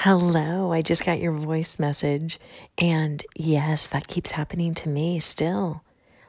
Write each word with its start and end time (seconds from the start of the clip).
Hello, 0.00 0.72
I 0.72 0.82
just 0.82 1.06
got 1.06 1.20
your 1.20 1.32
voice 1.32 1.78
message. 1.78 2.38
And 2.76 3.24
yes, 3.34 3.88
that 3.88 4.06
keeps 4.06 4.32
happening 4.32 4.74
to 4.74 4.90
me 4.90 5.18
still. 5.20 5.82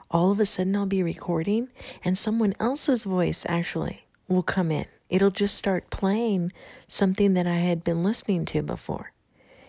All 0.09 0.31
of 0.31 0.39
a 0.39 0.45
sudden, 0.45 0.75
I'll 0.75 0.85
be 0.85 1.03
recording, 1.03 1.67
and 2.03 2.17
someone 2.17 2.53
else's 2.61 3.03
voice 3.03 3.45
actually 3.47 4.05
will 4.29 4.41
come 4.41 4.71
in. 4.71 4.85
It'll 5.09 5.31
just 5.31 5.55
start 5.55 5.89
playing 5.89 6.53
something 6.87 7.33
that 7.33 7.45
I 7.45 7.55
had 7.55 7.83
been 7.83 8.03
listening 8.03 8.45
to 8.45 8.63
before. 8.63 9.11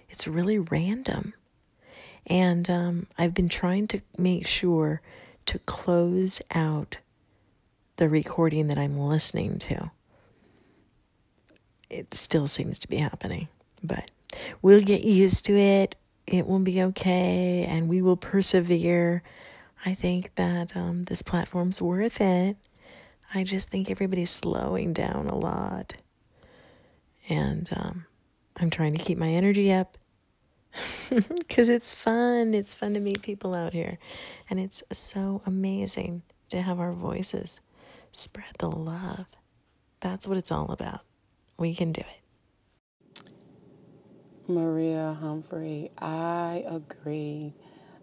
It's 0.09 0.29
really 0.29 0.61
random. 0.61 1.35
And 2.29 2.71
um, 2.71 3.09
I've 3.19 3.35
been 3.35 3.49
trying 3.49 3.89
to 3.89 4.01
make 4.17 4.47
sure 4.47 5.03
to 5.47 5.59
close 5.59 6.41
out 6.55 6.99
the 7.97 8.09
recording 8.09 8.69
that 8.69 8.79
I'm 8.79 8.97
listening 8.97 9.59
to. 9.59 9.91
It 11.91 12.15
still 12.15 12.47
seems 12.47 12.79
to 12.79 12.89
be 12.89 12.99
happening, 12.99 13.49
but 13.83 14.11
we'll 14.63 14.83
get 14.83 15.03
used 15.03 15.47
to 15.47 15.57
it. 15.57 15.97
It 16.27 16.47
will 16.47 16.61
be 16.61 16.83
okay, 16.83 17.67
and 17.69 17.89
we 17.89 18.03
will 18.03 18.17
persevere. 18.17 19.23
I 19.85 19.95
think 19.95 20.35
that 20.35 20.77
um, 20.77 21.05
this 21.05 21.23
platform's 21.23 21.81
worth 21.81 22.21
it. 22.21 22.57
I 23.35 23.45
just 23.45 23.71
think 23.71 23.91
everybody's 23.91 24.31
slowing 24.31 24.93
down 24.93 25.27
a 25.27 25.37
lot. 25.37 25.95
And 27.29 27.69
um, 27.75 28.07
I'm 28.57 28.71
trying 28.71 28.93
to 28.93 29.03
keep 29.03 29.19
my 29.19 29.29
energy 29.29 29.71
up 29.71 29.99
because 31.11 31.69
it's 31.69 31.95
fun. 31.95 32.55
It's 32.55 32.75
fun 32.75 32.95
to 32.95 33.01
meet 33.01 33.23
people 33.23 33.55
out 33.55 33.73
here. 33.73 33.99
And 34.49 34.59
it's 34.59 34.83
so 34.93 35.43
amazing 35.47 36.23
to 36.49 36.63
have 36.63 36.81
our 36.81 36.93
voices 36.93 37.61
spread 38.13 38.55
the 38.59 38.71
love. 38.71 39.27
That's 40.01 40.27
what 40.27 40.39
it's 40.39 40.53
all 40.53 40.71
about. 40.71 41.01
We 41.59 41.75
can 41.75 41.93
do 41.93 42.01
it. 42.01 42.18
Maria 44.49 45.17
Humphrey, 45.21 45.91
I 45.99 46.65
agree. 46.67 47.55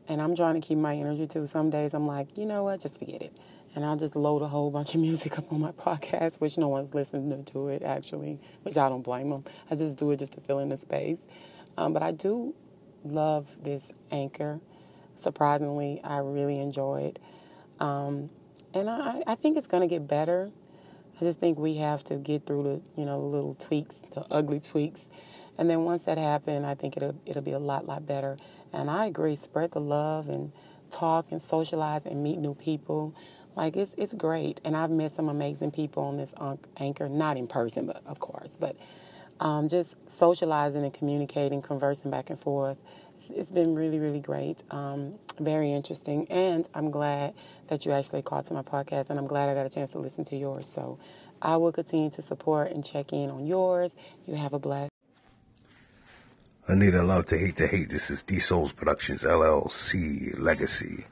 And 0.08 0.22
I'm 0.22 0.36
trying 0.36 0.60
to 0.60 0.66
keep 0.66 0.78
my 0.78 0.96
energy 0.96 1.26
too. 1.28 1.48
Some 1.48 1.70
days 1.70 1.94
I'm 1.94 2.06
like, 2.06 2.38
you 2.38 2.46
know 2.46 2.64
what, 2.64 2.82
just 2.82 3.00
forget 3.00 3.22
it 3.22 3.36
and 3.76 3.84
I'll 3.84 3.98
just 3.98 4.16
load 4.16 4.42
a 4.42 4.48
whole 4.48 4.72
bunch 4.72 4.96
of 4.96 5.02
music 5.10 5.38
up 5.38 5.52
on 5.52 5.60
my 5.60 5.72
podcast, 5.72 6.40
which 6.40 6.58
no 6.58 6.70
one's 6.70 6.94
listening 6.94 7.44
to 7.46 7.68
it 7.68 7.84
actually, 7.84 8.40
which 8.64 8.78
I 8.78 8.90
don't 8.90 9.02
blame 9.02 9.30
them. 9.30 9.44
I 9.70 9.76
just 9.76 9.98
do 9.98 10.12
it 10.12 10.20
just 10.20 10.32
to 10.34 10.42
fill 10.42 10.60
in 10.60 10.70
the 10.70 10.78
space. 10.78 11.20
Um, 11.78 11.94
but 11.94 12.02
I 12.02 12.12
do 12.12 12.56
love 13.04 13.48
this 13.62 13.84
anchor. 14.12 14.62
Surprisingly, 15.16 16.00
I 16.04 16.20
really 16.20 16.60
enjoy 16.60 17.02
it. 17.14 17.20
Um, 17.80 18.30
and 18.74 18.90
I, 18.90 19.22
I 19.28 19.36
think 19.36 19.58
it's 19.58 19.68
going 19.68 19.82
to 19.82 19.88
get 19.88 20.08
better. 20.08 20.52
I 21.18 21.20
just 21.20 21.40
think 21.40 21.58
we 21.58 21.76
have 21.76 22.04
to 22.06 22.16
get 22.16 22.46
through 22.46 22.64
the, 22.64 22.82
you 23.00 23.06
know, 23.06 23.20
little 23.20 23.54
tweaks, 23.54 23.96
the 24.14 24.26
ugly 24.32 24.60
tweaks. 24.60 25.10
And 25.58 25.70
then 25.70 25.84
once 25.84 26.04
that 26.04 26.18
happens, 26.18 26.66
I 26.66 26.76
think 26.76 26.98
it'll, 26.98 27.16
it'll 27.26 27.42
be 27.42 27.52
a 27.52 27.60
lot, 27.60 27.86
lot 27.86 28.06
better. 28.06 28.38
And 28.74 28.90
I 28.90 29.06
agree, 29.06 29.36
spread 29.36 29.72
the 29.72 29.80
love 29.80 30.28
and 30.28 30.52
talk 30.92 31.28
and 31.32 31.42
socialize 31.42 32.06
and 32.06 32.24
meet 32.24 32.38
new 32.38 32.56
people. 32.56 33.16
Like 33.56 33.78
it's 33.78 33.94
it's 33.98 34.14
great, 34.14 34.60
and 34.66 34.76
I've 34.76 34.92
met 34.92 35.16
some 35.16 35.30
amazing 35.30 35.72
people 35.72 36.04
on 36.04 36.18
this 36.18 36.34
anchor, 36.78 37.08
not 37.08 37.38
in 37.38 37.48
person, 37.48 37.86
but 37.86 38.02
of 38.06 38.20
course, 38.20 38.50
but 38.60 38.76
um, 39.40 39.70
just 39.70 39.96
socializing 40.18 40.84
and 40.84 40.94
communicating, 40.94 41.62
conversing 41.62 42.12
back 42.12 42.30
and 42.30 42.40
forth. 42.40 42.78
it's 43.30 43.52
been 43.52 43.74
really, 43.74 44.00
really 44.00 44.20
great, 44.20 44.64
um, 44.72 45.16
very 45.40 45.72
interesting, 45.72 46.28
and 46.30 46.68
I'm 46.74 46.92
glad 46.92 47.34
that 47.68 47.86
you 47.86 47.92
actually 47.94 48.22
called 48.22 48.46
to 48.48 48.54
my 48.54 48.62
podcast, 48.62 49.10
and 49.10 49.18
I'm 49.18 49.28
glad 49.28 49.50
I 49.50 49.54
got 49.54 49.66
a 49.66 49.70
chance 49.70 49.92
to 49.92 50.00
listen 50.00 50.26
to 50.26 50.36
yours. 50.36 50.68
So 50.68 51.00
I 51.42 51.58
will 51.58 51.72
continue 51.72 52.10
to 52.12 52.22
support 52.22 52.72
and 52.72 52.84
check 52.84 53.14
in 53.14 53.30
on 53.30 53.46
yours. 53.46 53.96
You 54.28 54.36
have 54.36 54.54
a 54.54 54.60
blessed. 54.60 54.95
Anita 56.68 57.04
Love 57.04 57.26
to 57.26 57.38
Hate 57.38 57.58
to 57.58 57.68
Hate. 57.68 57.92
This 57.92 58.10
is 58.10 58.24
D 58.24 58.40
Souls 58.40 58.72
Productions 58.72 59.22
LLC 59.22 60.36
Legacy. 60.40 61.06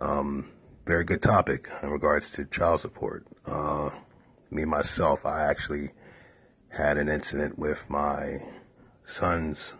Um, 0.00 0.50
very 0.86 1.04
good 1.04 1.20
topic 1.20 1.68
in 1.82 1.90
regards 1.90 2.30
to 2.30 2.46
child 2.46 2.80
support. 2.80 3.26
Uh, 3.44 3.90
me 4.50 4.64
myself, 4.64 5.26
I 5.26 5.42
actually 5.42 5.90
had 6.70 6.96
an 6.96 7.10
incident 7.10 7.58
with 7.58 7.84
my 7.90 8.38
son's 9.04 9.74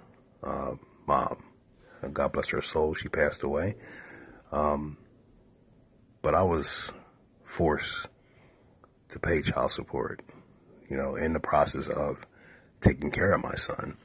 uh, 0.44 0.74
mom. 1.06 1.42
God 2.12 2.32
bless 2.32 2.50
her 2.50 2.60
soul, 2.60 2.92
she 2.92 3.08
passed 3.08 3.42
away. 3.42 3.76
Um, 4.52 4.98
but 6.20 6.34
I 6.34 6.42
was 6.42 6.92
forced 7.44 8.08
to 9.08 9.18
pay 9.18 9.40
child 9.40 9.72
support, 9.72 10.20
you 10.90 10.98
know, 10.98 11.16
in 11.16 11.32
the 11.32 11.40
process 11.40 11.88
of 11.88 12.26
taking 12.82 13.10
care 13.10 13.32
of 13.32 13.42
my 13.42 13.54
son. 13.54 13.96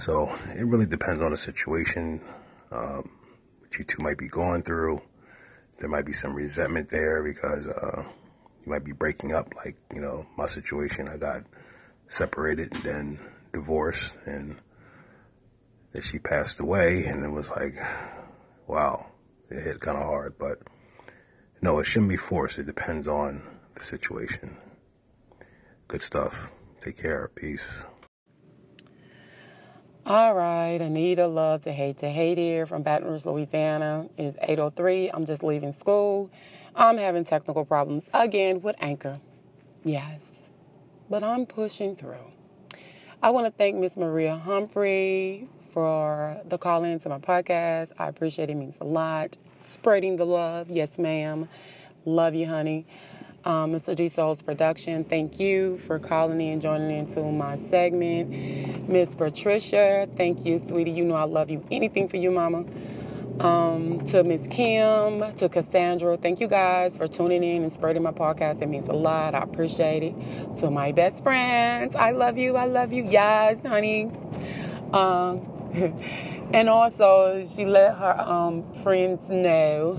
So 0.00 0.34
it 0.54 0.64
really 0.64 0.86
depends 0.86 1.22
on 1.22 1.30
the 1.30 1.36
situation, 1.36 2.20
um, 2.72 3.10
what 3.60 3.78
you 3.78 3.84
two 3.84 4.02
might 4.02 4.18
be 4.18 4.28
going 4.28 4.62
through 4.62 5.02
there 5.80 5.88
might 5.88 6.04
be 6.04 6.12
some 6.12 6.34
resentment 6.34 6.90
there 6.90 7.22
because 7.22 7.66
uh, 7.66 8.04
you 8.64 8.70
might 8.70 8.84
be 8.84 8.92
breaking 8.92 9.32
up. 9.32 9.52
Like, 9.56 9.76
you 9.92 10.00
know, 10.00 10.26
my 10.36 10.46
situation, 10.46 11.08
I 11.08 11.16
got 11.16 11.42
separated 12.08 12.74
and 12.74 12.84
then 12.84 13.20
divorced, 13.52 14.12
and 14.26 14.56
then 15.92 16.02
she 16.02 16.18
passed 16.18 16.60
away, 16.60 17.06
and 17.06 17.24
it 17.24 17.30
was 17.30 17.50
like, 17.50 17.74
wow, 18.66 19.06
it 19.50 19.62
hit 19.62 19.80
kind 19.80 19.96
of 19.96 20.04
hard. 20.04 20.34
But 20.38 20.58
no, 21.62 21.78
it 21.78 21.86
shouldn't 21.86 22.10
be 22.10 22.16
forced. 22.16 22.58
It 22.58 22.66
depends 22.66 23.08
on 23.08 23.42
the 23.74 23.82
situation. 23.82 24.58
Good 25.88 26.02
stuff. 26.02 26.50
Take 26.82 26.98
care. 26.98 27.30
Peace. 27.34 27.84
All 30.06 30.34
right, 30.34 30.80
Anita 30.80 31.26
Love 31.26 31.64
to 31.64 31.72
Hate 31.72 31.98
to 31.98 32.08
Hate 32.08 32.38
here 32.38 32.64
from 32.64 32.82
Baton 32.82 33.06
Rouge, 33.06 33.26
Louisiana. 33.26 34.08
It's 34.16 34.36
8.03. 34.38 35.10
I'm 35.12 35.26
just 35.26 35.42
leaving 35.42 35.74
school. 35.74 36.30
I'm 36.74 36.96
having 36.96 37.22
technical 37.22 37.66
problems 37.66 38.04
again 38.14 38.62
with 38.62 38.76
Anchor. 38.80 39.18
Yes, 39.84 40.20
but 41.10 41.22
I'm 41.22 41.44
pushing 41.44 41.96
through. 41.96 42.32
I 43.22 43.28
want 43.30 43.46
to 43.46 43.52
thank 43.52 43.76
Miss 43.76 43.98
Maria 43.98 44.36
Humphrey 44.36 45.46
for 45.70 46.40
the 46.46 46.56
call 46.56 46.82
in 46.84 46.98
to 47.00 47.10
my 47.10 47.18
podcast. 47.18 47.90
I 47.98 48.08
appreciate 48.08 48.48
it. 48.48 48.52
it 48.52 48.56
means 48.56 48.76
a 48.80 48.84
lot. 48.84 49.36
Spreading 49.66 50.16
the 50.16 50.24
love. 50.24 50.70
Yes, 50.70 50.98
ma'am. 50.98 51.46
Love 52.06 52.34
you, 52.34 52.46
honey 52.46 52.86
um, 53.44 53.72
Mr. 53.72 53.94
D 53.94 54.08
Soul's 54.08 54.42
production. 54.42 55.04
Thank 55.04 55.40
you 55.40 55.78
for 55.78 55.98
calling 55.98 56.40
in 56.40 56.54
and 56.54 56.62
joining 56.62 56.90
into 56.90 57.22
my 57.22 57.56
segment. 57.56 58.88
Miss 58.88 59.14
Patricia, 59.14 60.08
thank 60.16 60.44
you, 60.44 60.58
sweetie. 60.58 60.90
You 60.90 61.04
know 61.04 61.14
I 61.14 61.24
love 61.24 61.50
you. 61.50 61.64
Anything 61.70 62.08
for 62.08 62.16
you, 62.16 62.30
mama. 62.30 62.64
Um, 63.40 64.04
to 64.06 64.22
Miss 64.22 64.46
Kim, 64.48 65.34
to 65.36 65.48
Cassandra, 65.48 66.18
thank 66.18 66.40
you 66.40 66.46
guys 66.46 66.98
for 66.98 67.08
tuning 67.08 67.42
in 67.42 67.62
and 67.62 67.72
spreading 67.72 68.02
my 68.02 68.10
podcast. 68.10 68.60
It 68.60 68.68
means 68.68 68.88
a 68.88 68.92
lot. 68.92 69.34
I 69.34 69.38
appreciate 69.38 70.02
it. 70.02 70.56
To 70.58 70.70
my 70.70 70.92
best 70.92 71.22
friends, 71.22 71.96
I 71.96 72.10
love 72.10 72.36
you. 72.36 72.56
I 72.56 72.66
love 72.66 72.92
you. 72.92 73.06
Yes, 73.08 73.56
honey. 73.64 74.10
Um, 74.92 75.46
and 76.52 76.68
also, 76.68 77.42
she 77.44 77.64
let 77.64 77.96
her 77.96 78.20
um, 78.20 78.74
friends 78.82 79.26
know 79.30 79.96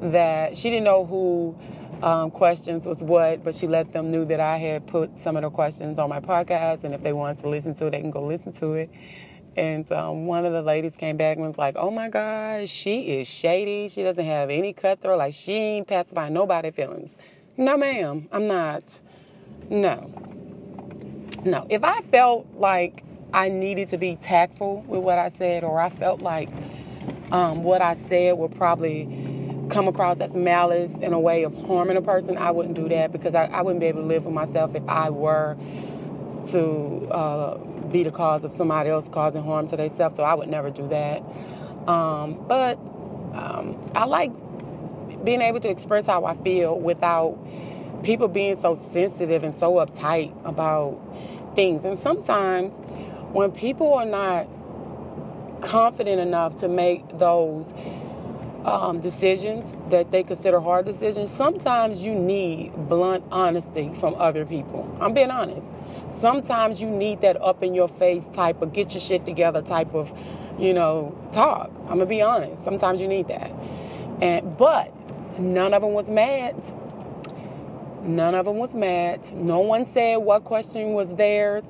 that 0.00 0.56
she 0.56 0.70
didn't 0.70 0.84
know 0.84 1.04
who 1.04 1.54
um, 2.02 2.30
questions 2.30 2.84
was 2.84 2.98
what, 2.98 3.44
but 3.44 3.54
she 3.54 3.68
let 3.68 3.92
them 3.92 4.10
knew 4.10 4.24
that 4.24 4.40
I 4.40 4.56
had 4.56 4.86
put 4.86 5.20
some 5.20 5.36
of 5.36 5.42
the 5.42 5.50
questions 5.50 5.98
on 5.98 6.08
my 6.10 6.20
podcast, 6.20 6.82
and 6.84 6.94
if 6.94 7.02
they 7.02 7.12
wanted 7.12 7.42
to 7.42 7.48
listen 7.48 7.74
to 7.76 7.86
it, 7.86 7.90
they 7.92 8.00
can 8.00 8.10
go 8.10 8.26
listen 8.26 8.52
to 8.54 8.72
it. 8.74 8.90
And 9.56 9.90
um, 9.92 10.26
one 10.26 10.44
of 10.44 10.52
the 10.52 10.62
ladies 10.62 10.94
came 10.96 11.16
back 11.16 11.36
and 11.36 11.46
was 11.46 11.58
like, 11.58 11.76
"Oh 11.76 11.90
my 11.90 12.08
gosh, 12.08 12.68
she 12.68 13.18
is 13.18 13.28
shady. 13.28 13.88
She 13.88 14.02
doesn't 14.02 14.24
have 14.24 14.50
any 14.50 14.72
cutthroat. 14.72 15.18
Like 15.18 15.34
she 15.34 15.52
ain't 15.52 15.86
pacifying 15.86 16.32
nobody's 16.32 16.74
feelings." 16.74 17.14
No, 17.56 17.76
ma'am, 17.76 18.28
I'm 18.32 18.48
not. 18.48 18.82
No, 19.68 20.10
no. 21.44 21.66
If 21.68 21.84
I 21.84 22.00
felt 22.10 22.46
like 22.54 23.04
I 23.32 23.48
needed 23.48 23.90
to 23.90 23.98
be 23.98 24.16
tactful 24.16 24.82
with 24.88 25.02
what 25.02 25.18
I 25.18 25.30
said, 25.36 25.62
or 25.62 25.80
I 25.80 25.90
felt 25.90 26.20
like 26.20 26.48
um, 27.30 27.62
what 27.62 27.80
I 27.80 27.94
said 27.94 28.38
would 28.38 28.56
probably 28.56 29.04
come 29.72 29.88
across 29.88 30.18
as 30.20 30.32
malice 30.34 30.92
in 31.00 31.12
a 31.12 31.18
way 31.18 31.44
of 31.44 31.54
harming 31.66 31.96
a 31.96 32.02
person, 32.02 32.36
I 32.36 32.50
wouldn't 32.50 32.74
do 32.74 32.88
that 32.90 33.10
because 33.10 33.34
I, 33.34 33.46
I 33.46 33.62
wouldn't 33.62 33.80
be 33.80 33.86
able 33.86 34.02
to 34.02 34.06
live 34.06 34.24
with 34.24 34.34
myself 34.34 34.74
if 34.74 34.86
I 34.88 35.10
were 35.10 35.56
to 36.50 37.08
uh, 37.10 37.58
be 37.88 38.02
the 38.02 38.10
cause 38.10 38.44
of 38.44 38.52
somebody 38.52 38.90
else 38.90 39.08
causing 39.08 39.42
harm 39.42 39.66
to 39.68 39.76
themselves. 39.76 40.16
So 40.16 40.22
I 40.22 40.34
would 40.34 40.48
never 40.48 40.70
do 40.70 40.86
that. 40.88 41.22
Um, 41.88 42.44
but 42.46 42.76
um, 43.32 43.80
I 43.94 44.04
like 44.04 44.30
being 45.24 45.40
able 45.40 45.60
to 45.60 45.68
express 45.68 46.06
how 46.06 46.24
I 46.24 46.36
feel 46.36 46.78
without 46.78 47.38
people 48.02 48.28
being 48.28 48.60
so 48.60 48.80
sensitive 48.92 49.42
and 49.42 49.58
so 49.58 49.74
uptight 49.74 50.34
about 50.44 51.00
things. 51.54 51.84
And 51.84 51.98
sometimes 51.98 52.72
when 53.32 53.52
people 53.52 53.94
are 53.94 54.04
not 54.04 54.48
confident 55.62 56.20
enough 56.20 56.56
to 56.58 56.68
make 56.68 57.18
those 57.18 57.72
um, 58.64 59.00
decisions 59.00 59.76
that 59.90 60.10
they 60.12 60.22
consider 60.22 60.60
hard 60.60 60.86
decisions, 60.86 61.30
sometimes 61.30 62.00
you 62.00 62.14
need 62.14 62.72
blunt 62.88 63.24
honesty 63.30 63.92
from 63.94 64.14
other 64.16 64.44
people. 64.46 64.88
I'm 65.00 65.14
being 65.14 65.30
honest. 65.30 65.66
sometimes 66.20 66.80
you 66.80 66.88
need 66.88 67.20
that 67.20 67.40
up 67.42 67.62
in 67.62 67.74
your 67.74 67.88
face 67.88 68.24
type 68.32 68.62
of 68.62 68.72
get 68.72 68.94
your 68.94 69.00
shit 69.00 69.26
together 69.26 69.60
type 69.60 69.92
of, 69.94 70.12
you 70.58 70.72
know, 70.72 71.16
talk. 71.32 71.70
I'm 71.82 71.98
gonna 71.98 72.06
be 72.06 72.22
honest. 72.22 72.62
Sometimes 72.64 73.00
you 73.00 73.08
need 73.08 73.28
that. 73.28 73.50
And 74.20 74.56
but 74.56 74.92
none 75.38 75.74
of 75.74 75.82
them 75.82 75.92
was 75.92 76.08
mad. 76.08 76.54
None 78.02 78.34
of 78.34 78.46
them 78.46 78.58
was 78.58 78.74
mad. 78.74 79.20
No 79.34 79.60
one 79.60 79.86
said 79.92 80.16
what 80.16 80.44
question 80.44 80.92
was 80.92 81.08
theirs. 81.16 81.64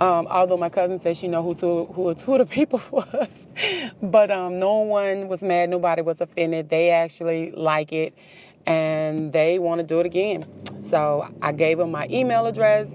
Um, 0.00 0.26
although 0.30 0.56
my 0.56 0.70
cousin 0.70 0.98
said 1.02 1.18
she 1.18 1.28
know 1.28 1.42
who 1.42 1.54
two, 1.54 1.84
who 1.92 2.14
two 2.14 2.34
of 2.34 2.38
the 2.38 2.46
people 2.46 2.80
was, 2.90 3.28
but 4.02 4.30
um, 4.30 4.58
no 4.58 4.78
one 4.78 5.28
was 5.28 5.42
mad. 5.42 5.68
Nobody 5.68 6.00
was 6.00 6.20
offended. 6.22 6.70
They 6.70 6.90
actually 6.90 7.50
like 7.52 7.92
it, 7.92 8.16
and 8.64 9.30
they 9.30 9.58
want 9.58 9.80
to 9.80 9.86
do 9.86 10.00
it 10.00 10.06
again. 10.06 10.46
So 10.88 11.28
I 11.42 11.52
gave 11.52 11.76
them 11.76 11.90
my 11.90 12.06
email 12.10 12.46
address, 12.46 12.88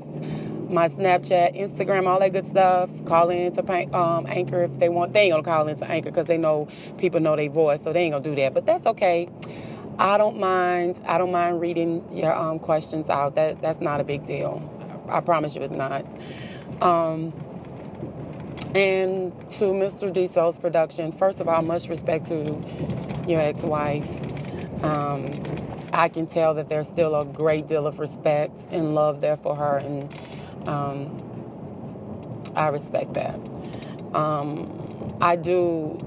my 0.68 0.90
Snapchat, 0.90 1.56
Instagram, 1.56 2.07
all 2.07 2.19
that 2.19 2.34
good 2.34 2.50
stuff. 2.50 2.90
Call 3.06 3.30
in 3.30 3.56
to 3.56 3.96
um, 3.96 4.25
Anchor 4.28 4.63
if 4.63 4.80
they 4.80 4.90
want. 4.90 5.13
They 5.13 5.22
ain't 5.22 5.34
gonna 5.34 5.44
call 5.44 5.68
in 5.68 5.78
to 5.78 5.86
Anchor 5.86 6.10
because 6.10 6.25
they 6.25 6.40
know 6.40 6.68
people 6.98 7.19
know 7.19 7.36
their 7.36 7.51
voice, 7.51 7.81
so 7.84 7.94
they 7.94 8.01
ain't 8.01 8.13
gonna 8.13 8.24
do 8.24 8.34
that. 8.34 8.56
But 8.56 8.66
that's 8.66 8.88
okay. 8.88 9.30
I 10.00 10.18
don't 10.18 10.40
mind. 10.40 11.00
I 11.06 11.19
don't 11.19 11.31
mind 11.31 11.62
reading 11.62 12.04
your 12.12 12.34
um, 12.34 12.58
questions 12.58 13.10
out. 13.12 13.36
That 13.36 13.62
that's 13.62 13.80
not 13.80 14.01
a 14.01 14.04
big 14.04 14.25
deal. 14.25 14.72
I 15.08 15.19
promise 15.19 15.56
you, 15.56 15.62
it's 15.62 15.72
not. 15.72 16.04
Um, 16.81 17.33
and 18.75 19.31
to 19.54 19.66
Mr. 19.66 20.12
D 20.12 20.27
Soul's 20.27 20.57
production, 20.60 21.12
first 21.12 21.39
of 21.39 21.48
all, 21.48 21.62
much 21.62 21.88
respect 21.88 22.27
to 22.27 22.62
your 23.27 23.42
ex-wife. 23.42 24.07
Um, 24.83 25.31
I 25.94 26.10
can 26.10 26.27
tell 26.27 26.54
that 26.56 26.69
there's 26.69 26.88
still 26.88 27.16
a 27.16 27.25
great 27.25 27.68
deal 27.68 27.88
of 27.88 28.00
respect 28.00 28.60
and 28.72 28.94
love 28.94 29.22
there 29.22 29.38
for 29.38 29.56
her, 29.56 29.77
and 29.77 30.13
um, 30.68 31.31
I 32.56 32.68
respect 32.68 33.13
that. 33.13 33.39
Um, 34.13 35.18
I 35.22 35.38
do 35.38 35.98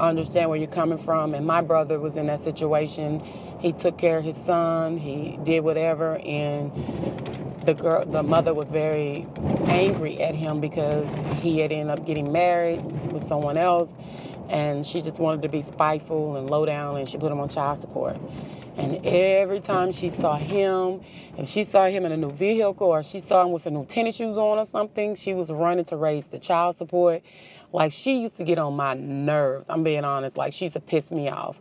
understand 0.00 0.50
where 0.50 0.58
you're 0.58 0.68
coming 0.68 0.98
from, 0.98 1.34
and 1.34 1.46
my 1.46 1.62
brother 1.62 2.00
was 2.00 2.16
in 2.16 2.26
that 2.26 2.42
situation. 2.42 3.20
He 3.60 3.72
took 3.72 3.98
care 3.98 4.18
of 4.18 4.24
his 4.24 4.36
son. 4.38 4.98
He 4.98 5.38
did 5.44 5.60
whatever, 5.60 6.18
and 6.18 6.72
the 7.66 7.74
girl, 7.74 8.06
the 8.06 8.22
mother 8.22 8.54
was 8.54 8.70
very 8.70 9.26
angry 9.66 10.22
at 10.22 10.34
him 10.34 10.60
because 10.60 11.08
he 11.40 11.58
had 11.58 11.72
ended 11.72 11.98
up 11.98 12.06
getting 12.06 12.32
married 12.32 12.82
with 13.12 13.26
someone 13.26 13.56
else, 13.56 13.90
and 14.48 14.86
she 14.86 15.02
just 15.02 15.18
wanted 15.18 15.42
to 15.42 15.48
be 15.48 15.62
spiteful 15.62 16.36
and 16.36 16.48
low 16.48 16.64
down, 16.64 16.96
and 16.96 17.08
she 17.08 17.18
put 17.18 17.30
him 17.30 17.40
on 17.40 17.48
child 17.48 17.80
support. 17.80 18.16
And 18.76 19.04
every 19.06 19.60
time 19.60 19.90
she 19.90 20.10
saw 20.10 20.36
him, 20.36 21.00
if 21.38 21.48
she 21.48 21.64
saw 21.64 21.86
him 21.86 22.04
in 22.04 22.12
a 22.12 22.16
new 22.16 22.30
vehicle 22.30 22.86
or 22.86 23.02
she 23.02 23.20
saw 23.20 23.42
him 23.42 23.52
with 23.52 23.62
some 23.62 23.72
new 23.72 23.86
tennis 23.86 24.16
shoes 24.16 24.36
on 24.36 24.58
or 24.58 24.66
something, 24.66 25.14
she 25.14 25.32
was 25.32 25.50
running 25.50 25.86
to 25.86 25.96
raise 25.96 26.26
the 26.26 26.38
child 26.38 26.76
support. 26.76 27.22
Like 27.72 27.90
she 27.90 28.20
used 28.20 28.36
to 28.36 28.44
get 28.44 28.58
on 28.58 28.76
my 28.76 28.92
nerves. 28.92 29.66
I'm 29.70 29.82
being 29.82 30.04
honest. 30.04 30.36
Like 30.36 30.52
she 30.52 30.66
used 30.66 30.74
to 30.74 30.80
piss 30.80 31.10
me 31.10 31.30
off. 31.30 31.58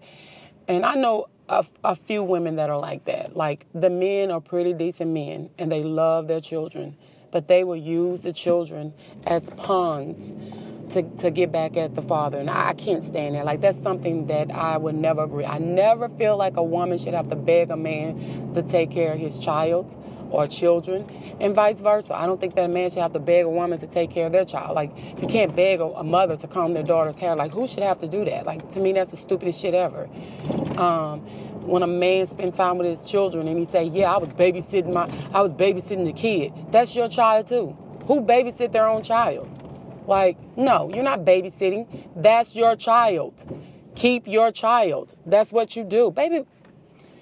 And 0.68 0.86
I 0.86 0.96
know 0.96 1.28
a, 1.50 1.66
a 1.84 1.96
few 1.96 2.24
women 2.24 2.56
that 2.56 2.70
are 2.70 2.80
like 2.80 3.06
that. 3.06 3.36
Like 3.36 3.66
the 3.74 3.90
men 3.90 4.32
are 4.32 4.42
pretty 4.42 4.74
decent 4.74 5.12
men 5.12 5.50
and 5.58 5.72
they 5.72 5.84
love 5.84 6.28
their 6.28 6.42
children, 6.42 6.96
but 7.32 7.48
they 7.48 7.64
will 7.64 7.76
use 7.76 8.22
the 8.22 8.34
children 8.34 8.94
as 9.26 9.44
pawns 9.58 10.54
to, 10.94 11.04
to 11.18 11.32
get 11.32 11.52
back 11.52 11.78
at 11.78 11.96
the 11.96 12.02
father. 12.02 12.40
And 12.40 12.50
I, 12.50 12.74
can't 12.74 13.04
stand 13.04 13.36
that. 13.36 13.46
Like, 13.46 13.62
that's 13.62 13.82
something 13.82 14.28
that 14.28 14.52
I 14.52 14.78
would 14.78 14.96
never 14.96 15.24
agree. 15.24 15.46
I 15.46 15.58
never 15.58 16.10
feel 16.10 16.38
like 16.38 16.58
a 16.58 16.64
woman 16.64 16.98
should 16.98 17.14
have 17.14 17.30
to 17.30 17.36
beg 17.36 17.72
a 17.72 17.78
man 17.78 18.54
to 18.54 18.62
take 18.64 18.92
care 18.92 19.14
of 19.14 19.20
his 19.20 19.40
child 19.40 19.98
or 20.30 20.48
children, 20.48 21.06
and 21.40 21.56
vice 21.56 21.82
versa. 21.82 22.16
I 22.16 22.26
don't 22.26 22.40
think 22.40 22.56
that 22.56 22.66
a 22.66 22.68
man 22.68 22.90
should 22.90 23.02
have 23.02 23.14
to 23.14 23.20
beg 23.20 23.46
a 23.46 23.50
woman 23.50 23.80
to 23.80 23.88
take 23.88 24.12
care 24.12 24.28
of 24.28 24.32
their 24.32 24.46
child. 24.46 24.76
Like, 24.76 24.92
you 25.22 25.28
can't 25.28 25.56
beg 25.56 25.80
a, 25.80 26.04
mother 26.04 26.38
to 26.38 26.48
comb 26.48 26.74
their 26.74 26.84
daughter's 26.84 27.18
hair. 27.18 27.36
Like, 27.36 27.52
who 27.52 27.68
should 27.68 27.84
have 27.84 28.00
to 28.00 28.08
do 28.08 28.26
that? 28.26 28.46
Like, 28.46 28.70
to 28.72 28.80
me, 28.80 28.94
that's 28.94 29.12
the 29.12 29.18
stupidest 29.18 29.60
shit 29.60 29.74
ever. 29.74 30.10
Um, 30.78 31.22
when 31.66 31.82
a 31.82 31.88
man 31.88 32.28
spends 32.28 32.58
time 32.58 32.78
with 32.78 32.88
his 32.88 33.10
children 33.10 33.48
and 33.48 33.58
he 33.58 33.66
say, 33.66 33.86
"Yeah, 33.86 34.14
I 34.14 34.18
was 34.18 34.30
babysitting 34.30 34.94
my, 34.94 35.12
I 35.34 35.42
was 35.42 35.54
babysitting 35.54 36.06
the 36.06 36.14
kid," 36.14 36.54
that's 36.72 36.96
your 36.96 37.08
child 37.08 37.48
too. 37.48 37.76
Who 38.06 38.22
babysit 38.22 38.72
their 38.72 38.88
own 38.88 39.02
child? 39.02 39.50
Like, 40.08 40.38
no, 40.56 40.92
you're 40.94 41.04
not 41.04 41.22
babysitting. 41.22 42.08
That's 42.16 42.56
your 42.56 42.76
child. 42.76 43.34
Keep 43.96 44.28
your 44.28 44.52
child. 44.52 45.16
That's 45.26 45.52
what 45.52 45.76
you 45.76 45.84
do. 45.84 46.12
Baby. 46.12 46.46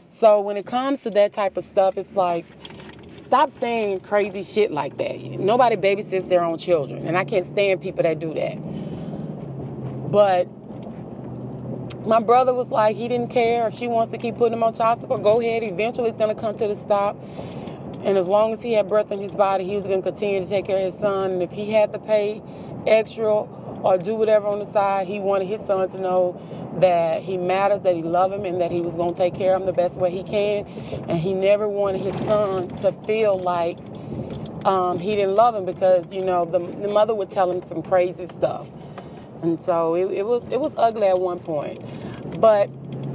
So 0.09 0.41
when 0.41 0.57
it 0.57 0.65
comes 0.65 1.01
to 1.03 1.09
that 1.11 1.33
type 1.33 1.57
of 1.57 1.65
stuff, 1.65 1.97
it's 1.97 2.11
like, 2.15 2.45
stop 3.33 3.49
saying 3.59 3.99
crazy 3.99 4.43
shit 4.43 4.69
like 4.69 4.95
that. 4.97 5.19
Nobody 5.19 5.75
babysits 5.75 6.29
their 6.29 6.43
own 6.43 6.59
children. 6.59 7.07
And 7.07 7.17
I 7.17 7.23
can't 7.23 7.43
stand 7.43 7.81
people 7.81 8.03
that 8.03 8.19
do 8.19 8.31
that. 8.35 8.57
But 10.11 10.47
my 12.05 12.21
brother 12.21 12.53
was 12.53 12.67
like, 12.67 12.95
he 12.95 13.07
didn't 13.07 13.29
care. 13.29 13.65
If 13.65 13.73
she 13.73 13.87
wants 13.87 14.11
to 14.11 14.19
keep 14.19 14.37
putting 14.37 14.53
him 14.53 14.61
on 14.61 14.75
child 14.75 15.01
support, 15.01 15.23
go 15.23 15.41
ahead. 15.41 15.63
Eventually, 15.63 16.09
it's 16.09 16.17
to 16.19 16.35
come 16.35 16.55
to 16.57 16.67
the 16.67 16.75
stop. 16.75 17.17
And 18.03 18.19
as 18.19 18.27
long 18.27 18.53
as 18.53 18.61
he 18.61 18.73
had 18.73 18.87
breath 18.87 19.11
in 19.11 19.17
his 19.17 19.35
body, 19.35 19.63
he 19.63 19.77
was 19.77 19.85
to 19.85 19.99
continue 20.03 20.39
to 20.39 20.47
take 20.47 20.65
care 20.65 20.85
of 20.85 20.93
his 20.93 21.01
son. 21.01 21.31
And 21.31 21.41
if 21.41 21.51
he 21.51 21.71
had 21.71 21.91
to 21.93 21.97
pay 21.97 22.39
extra 22.85 23.47
or 23.83 23.97
do 23.97 24.15
whatever 24.15 24.47
on 24.47 24.59
the 24.59 24.71
side. 24.71 25.07
He 25.07 25.19
wanted 25.19 25.47
his 25.47 25.61
son 25.61 25.89
to 25.89 25.99
know 25.99 26.39
that 26.79 27.21
he 27.21 27.37
matters, 27.37 27.81
that 27.81 27.95
he 27.95 28.01
loved 28.01 28.33
him, 28.33 28.45
and 28.45 28.59
that 28.61 28.71
he 28.71 28.81
was 28.81 28.95
going 28.95 29.11
to 29.11 29.15
take 29.15 29.35
care 29.35 29.55
of 29.55 29.61
him 29.61 29.65
the 29.65 29.73
best 29.73 29.95
way 29.95 30.11
he 30.11 30.23
can. 30.23 30.65
And 31.07 31.19
he 31.19 31.33
never 31.33 31.67
wanted 31.67 32.01
his 32.01 32.15
son 32.15 32.69
to 32.77 32.91
feel 33.05 33.39
like 33.39 33.77
um, 34.65 34.99
he 34.99 35.15
didn't 35.15 35.35
love 35.35 35.55
him 35.55 35.65
because 35.65 36.11
you 36.11 36.23
know 36.23 36.45
the, 36.45 36.59
the 36.59 36.91
mother 36.91 37.13
would 37.13 37.29
tell 37.29 37.51
him 37.51 37.65
some 37.67 37.81
crazy 37.81 38.27
stuff, 38.27 38.69
and 39.41 39.59
so 39.59 39.95
it, 39.95 40.05
it 40.11 40.25
was 40.25 40.43
it 40.49 40.59
was 40.59 40.71
ugly 40.77 41.07
at 41.07 41.19
one 41.19 41.39
point. 41.39 41.81
But 42.39 42.69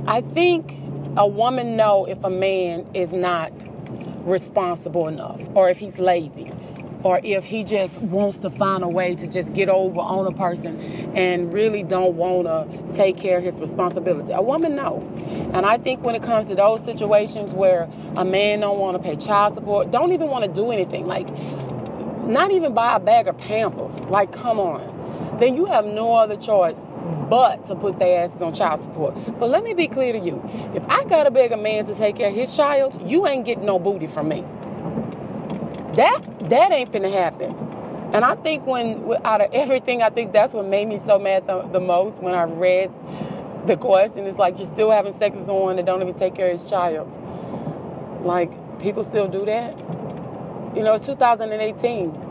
I 0.07 0.21
think 0.21 0.79
a 1.17 1.27
woman 1.27 1.77
know 1.77 2.05
if 2.05 2.23
a 2.23 2.31
man 2.31 2.87
is 2.95 3.13
not 3.13 3.53
responsible 4.25 5.09
enough 5.09 5.41
or 5.55 5.71
if 5.71 5.79
he's 5.79 5.99
lazy 5.99 6.53
or 7.03 7.21
if 7.23 7.45
he 7.45 7.65
just 7.65 8.01
wants 8.01 8.39
to 8.39 8.51
find 8.51 8.83
a 8.83 8.89
way 8.89 9.15
to 9.15 9.27
just 9.27 9.53
get 9.53 9.69
over 9.69 10.01
on 10.01 10.27
a 10.27 10.33
person 10.33 10.79
and 11.15 11.53
really 11.53 11.83
don't 11.83 12.17
want 12.17 12.47
to 12.47 12.95
take 12.95 13.17
care 13.17 13.39
of 13.39 13.45
his 13.45 13.61
responsibility. 13.61 14.33
A 14.33 14.43
woman 14.43 14.75
no. 14.75 15.03
And 15.53 15.65
I 15.65 15.79
think 15.79 16.03
when 16.03 16.15
it 16.15 16.23
comes 16.23 16.49
to 16.49 16.55
those 16.55 16.85
situations 16.85 17.53
where 17.53 17.89
a 18.17 18.25
man 18.25 18.61
don't 18.61 18.79
want 18.79 18.97
to 18.97 19.03
pay 19.03 19.17
child 19.17 19.55
support, 19.55 19.91
don't 19.91 20.13
even 20.13 20.29
want 20.29 20.45
to 20.45 20.51
do 20.51 20.71
anything, 20.71 21.07
like 21.07 21.29
not 22.27 22.51
even 22.51 22.75
buy 22.75 22.97
a 22.97 23.01
bag 23.01 23.29
of 23.29 23.39
Pampers, 23.39 23.95
like 24.07 24.33
come 24.33 24.59
on, 24.59 25.39
then 25.41 25.55
you 25.55 25.67
have 25.67 25.87
no 25.87 26.15
other 26.15 26.37
choice 26.37 26.77
but 27.31 27.65
to 27.67 27.75
put 27.75 27.99
their 27.99 28.25
asses 28.25 28.41
on 28.43 28.53
child 28.53 28.83
support. 28.83 29.15
But 29.39 29.51
let 29.51 29.63
me 29.63 29.75
be 29.75 29.87
clear 29.87 30.13
to 30.13 30.19
you. 30.19 30.43
If 30.75 30.87
I 30.89 31.05
gotta 31.05 31.31
beg 31.31 31.53
a 31.53 31.57
man 31.57 31.87
to 31.87 31.95
take 31.95 32.17
care 32.17 32.29
of 32.29 32.35
his 32.35 32.55
child, 32.55 33.09
you 33.09 33.27
ain't 33.27 33.45
getting 33.45 33.65
no 33.65 33.79
booty 33.79 34.07
from 34.07 34.29
me. 34.29 34.45
That 35.99 36.23
that 36.49 36.71
ain't 36.71 36.93
finna 36.93 37.11
happen. 37.11 37.51
And 38.13 38.25
I 38.25 38.37
think 38.37 38.65
when 38.65 39.17
out 39.25 39.41
of 39.41 39.53
everything, 39.53 40.01
I 40.01 40.11
think 40.11 40.33
that's 40.33 40.55
what 40.55 40.65
made 40.65 40.87
me 40.87 40.97
so 40.97 41.19
mad 41.19 41.49
the, 41.49 41.63
the 41.63 41.81
most 41.81 42.23
when 42.23 42.35
I 42.35 42.45
read 42.45 42.93
the 43.67 43.77
question. 43.77 44.25
It's 44.25 44.39
like 44.39 44.59
you're 44.59 44.69
still 44.69 44.93
having 44.93 45.19
sex 45.19 45.37
with 45.37 45.47
someone 45.47 45.75
that 45.75 45.87
don't 45.87 46.01
even 46.01 46.15
take 46.15 46.37
care 46.37 46.53
of 46.53 46.61
his 46.61 46.71
child. 46.71 47.11
Like 48.23 48.79
people 48.79 49.03
still 49.03 49.27
do 49.27 49.45
that. 49.47 49.77
You 50.77 50.85
know, 50.85 50.95
it's 50.95 51.05
2018 51.05 52.28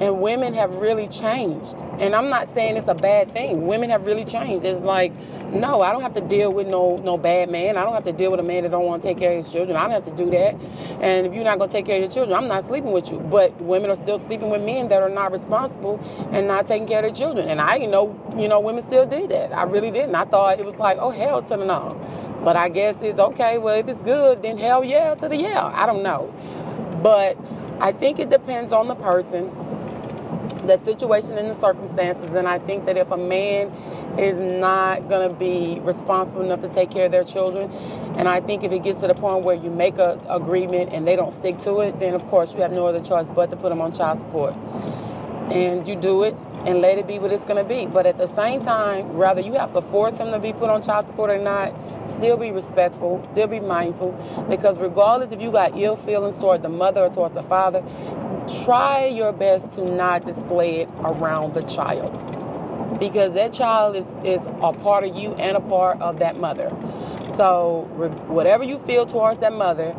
and 0.00 0.20
women 0.20 0.54
have 0.54 0.74
really 0.74 1.06
changed. 1.06 1.76
And 1.98 2.14
I'm 2.14 2.28
not 2.28 2.52
saying 2.54 2.76
it's 2.76 2.88
a 2.88 2.94
bad 2.94 3.32
thing. 3.32 3.66
Women 3.66 3.90
have 3.90 4.06
really 4.06 4.24
changed. 4.24 4.64
It's 4.64 4.80
like, 4.80 5.12
no, 5.52 5.82
I 5.82 5.92
don't 5.92 6.00
have 6.00 6.14
to 6.14 6.20
deal 6.20 6.52
with 6.52 6.66
no 6.66 6.96
no 6.96 7.18
bad 7.18 7.50
man. 7.50 7.76
I 7.76 7.84
don't 7.84 7.92
have 7.92 8.04
to 8.04 8.12
deal 8.12 8.30
with 8.30 8.40
a 8.40 8.42
man 8.42 8.62
that 8.62 8.70
don't 8.70 8.86
want 8.86 9.02
to 9.02 9.08
take 9.08 9.18
care 9.18 9.32
of 9.32 9.44
his 9.44 9.52
children. 9.52 9.76
I 9.76 9.82
don't 9.82 9.90
have 9.90 10.04
to 10.04 10.16
do 10.16 10.30
that. 10.30 10.54
And 11.02 11.26
if 11.26 11.34
you're 11.34 11.44
not 11.44 11.58
gonna 11.58 11.70
take 11.70 11.86
care 11.86 11.96
of 11.96 12.02
your 12.02 12.10
children, 12.10 12.36
I'm 12.36 12.48
not 12.48 12.64
sleeping 12.64 12.92
with 12.92 13.10
you. 13.10 13.18
But 13.18 13.60
women 13.60 13.90
are 13.90 13.94
still 13.94 14.18
sleeping 14.18 14.48
with 14.48 14.62
men 14.62 14.88
that 14.88 15.02
are 15.02 15.10
not 15.10 15.30
responsible 15.30 16.00
and 16.32 16.46
not 16.46 16.66
taking 16.66 16.88
care 16.88 17.00
of 17.00 17.04
their 17.04 17.14
children. 17.14 17.48
And 17.48 17.60
I 17.60 17.76
you 17.76 17.86
know, 17.86 18.18
you 18.36 18.48
know, 18.48 18.60
women 18.60 18.82
still 18.82 19.04
did 19.04 19.30
that. 19.30 19.52
I 19.52 19.64
really 19.64 19.90
didn't. 19.90 20.14
I 20.14 20.24
thought 20.24 20.58
it 20.58 20.64
was 20.64 20.76
like, 20.76 20.96
oh 20.98 21.10
hell 21.10 21.42
to 21.42 21.56
the 21.56 21.64
no. 21.64 22.00
But 22.42 22.56
I 22.56 22.70
guess 22.70 22.96
it's 23.02 23.18
okay. 23.18 23.58
Well, 23.58 23.78
if 23.78 23.88
it's 23.88 24.02
good, 24.02 24.42
then 24.42 24.56
hell 24.56 24.82
yeah 24.82 25.14
to 25.16 25.28
the 25.28 25.36
yeah. 25.36 25.70
I 25.74 25.84
don't 25.84 26.02
know. 26.02 26.34
But 27.02 27.36
I 27.78 27.92
think 27.92 28.18
it 28.18 28.30
depends 28.30 28.72
on 28.72 28.88
the 28.88 28.94
person 28.94 29.50
the 30.66 30.82
situation 30.84 31.38
and 31.38 31.50
the 31.50 31.60
circumstances. 31.60 32.30
And 32.30 32.46
I 32.46 32.58
think 32.58 32.86
that 32.86 32.96
if 32.96 33.10
a 33.10 33.16
man 33.16 33.68
is 34.18 34.38
not 34.38 35.08
going 35.08 35.28
to 35.28 35.34
be 35.34 35.80
responsible 35.80 36.42
enough 36.42 36.60
to 36.60 36.68
take 36.68 36.90
care 36.90 37.06
of 37.06 37.12
their 37.12 37.24
children, 37.24 37.70
and 38.16 38.28
I 38.28 38.40
think 38.40 38.62
if 38.62 38.72
it 38.72 38.82
gets 38.82 39.00
to 39.00 39.06
the 39.06 39.14
point 39.14 39.44
where 39.44 39.56
you 39.56 39.70
make 39.70 39.98
a 39.98 40.20
agreement 40.28 40.92
and 40.92 41.06
they 41.06 41.16
don't 41.16 41.32
stick 41.32 41.58
to 41.60 41.80
it, 41.80 41.98
then 41.98 42.14
of 42.14 42.26
course 42.26 42.54
you 42.54 42.60
have 42.60 42.72
no 42.72 42.86
other 42.86 43.02
choice 43.02 43.26
but 43.34 43.50
to 43.50 43.56
put 43.56 43.70
them 43.70 43.80
on 43.80 43.92
child 43.92 44.20
support. 44.20 44.54
And 45.50 45.86
you 45.86 45.96
do 45.96 46.22
it 46.22 46.36
and 46.66 46.80
let 46.80 46.98
it 46.98 47.06
be 47.06 47.18
what 47.18 47.32
it's 47.32 47.44
going 47.44 47.62
to 47.62 47.68
be. 47.68 47.86
But 47.86 48.06
at 48.06 48.18
the 48.18 48.32
same 48.34 48.62
time, 48.62 49.12
rather 49.12 49.40
you 49.40 49.54
have 49.54 49.72
to 49.74 49.82
force 49.82 50.16
him 50.18 50.30
to 50.30 50.38
be 50.38 50.52
put 50.52 50.70
on 50.70 50.82
child 50.82 51.06
support 51.06 51.30
or 51.30 51.38
not, 51.38 51.72
still 52.16 52.36
be 52.36 52.50
respectful, 52.50 53.26
still 53.32 53.48
be 53.48 53.60
mindful, 53.60 54.12
because 54.48 54.78
regardless 54.78 55.32
if 55.32 55.40
you 55.40 55.50
got 55.50 55.78
ill 55.78 55.96
feelings 55.96 56.36
toward 56.36 56.62
the 56.62 56.68
mother 56.68 57.02
or 57.02 57.10
towards 57.10 57.34
the 57.34 57.42
father, 57.42 57.82
try 58.64 59.06
your 59.06 59.32
best 59.32 59.72
to 59.72 59.84
not 59.84 60.24
display 60.24 60.80
it 60.82 60.88
around 61.00 61.54
the 61.54 61.62
child 61.62 62.12
because 62.98 63.34
that 63.34 63.52
child 63.52 63.96
is, 63.96 64.04
is 64.24 64.40
a 64.62 64.72
part 64.72 65.02
of 65.02 65.16
you 65.16 65.34
and 65.34 65.56
a 65.56 65.60
part 65.60 66.00
of 66.00 66.20
that 66.20 66.36
mother. 66.36 66.68
So, 67.36 67.88
whatever 68.28 68.62
you 68.62 68.78
feel 68.78 69.06
towards 69.06 69.38
that 69.38 69.52
mother, 69.52 69.96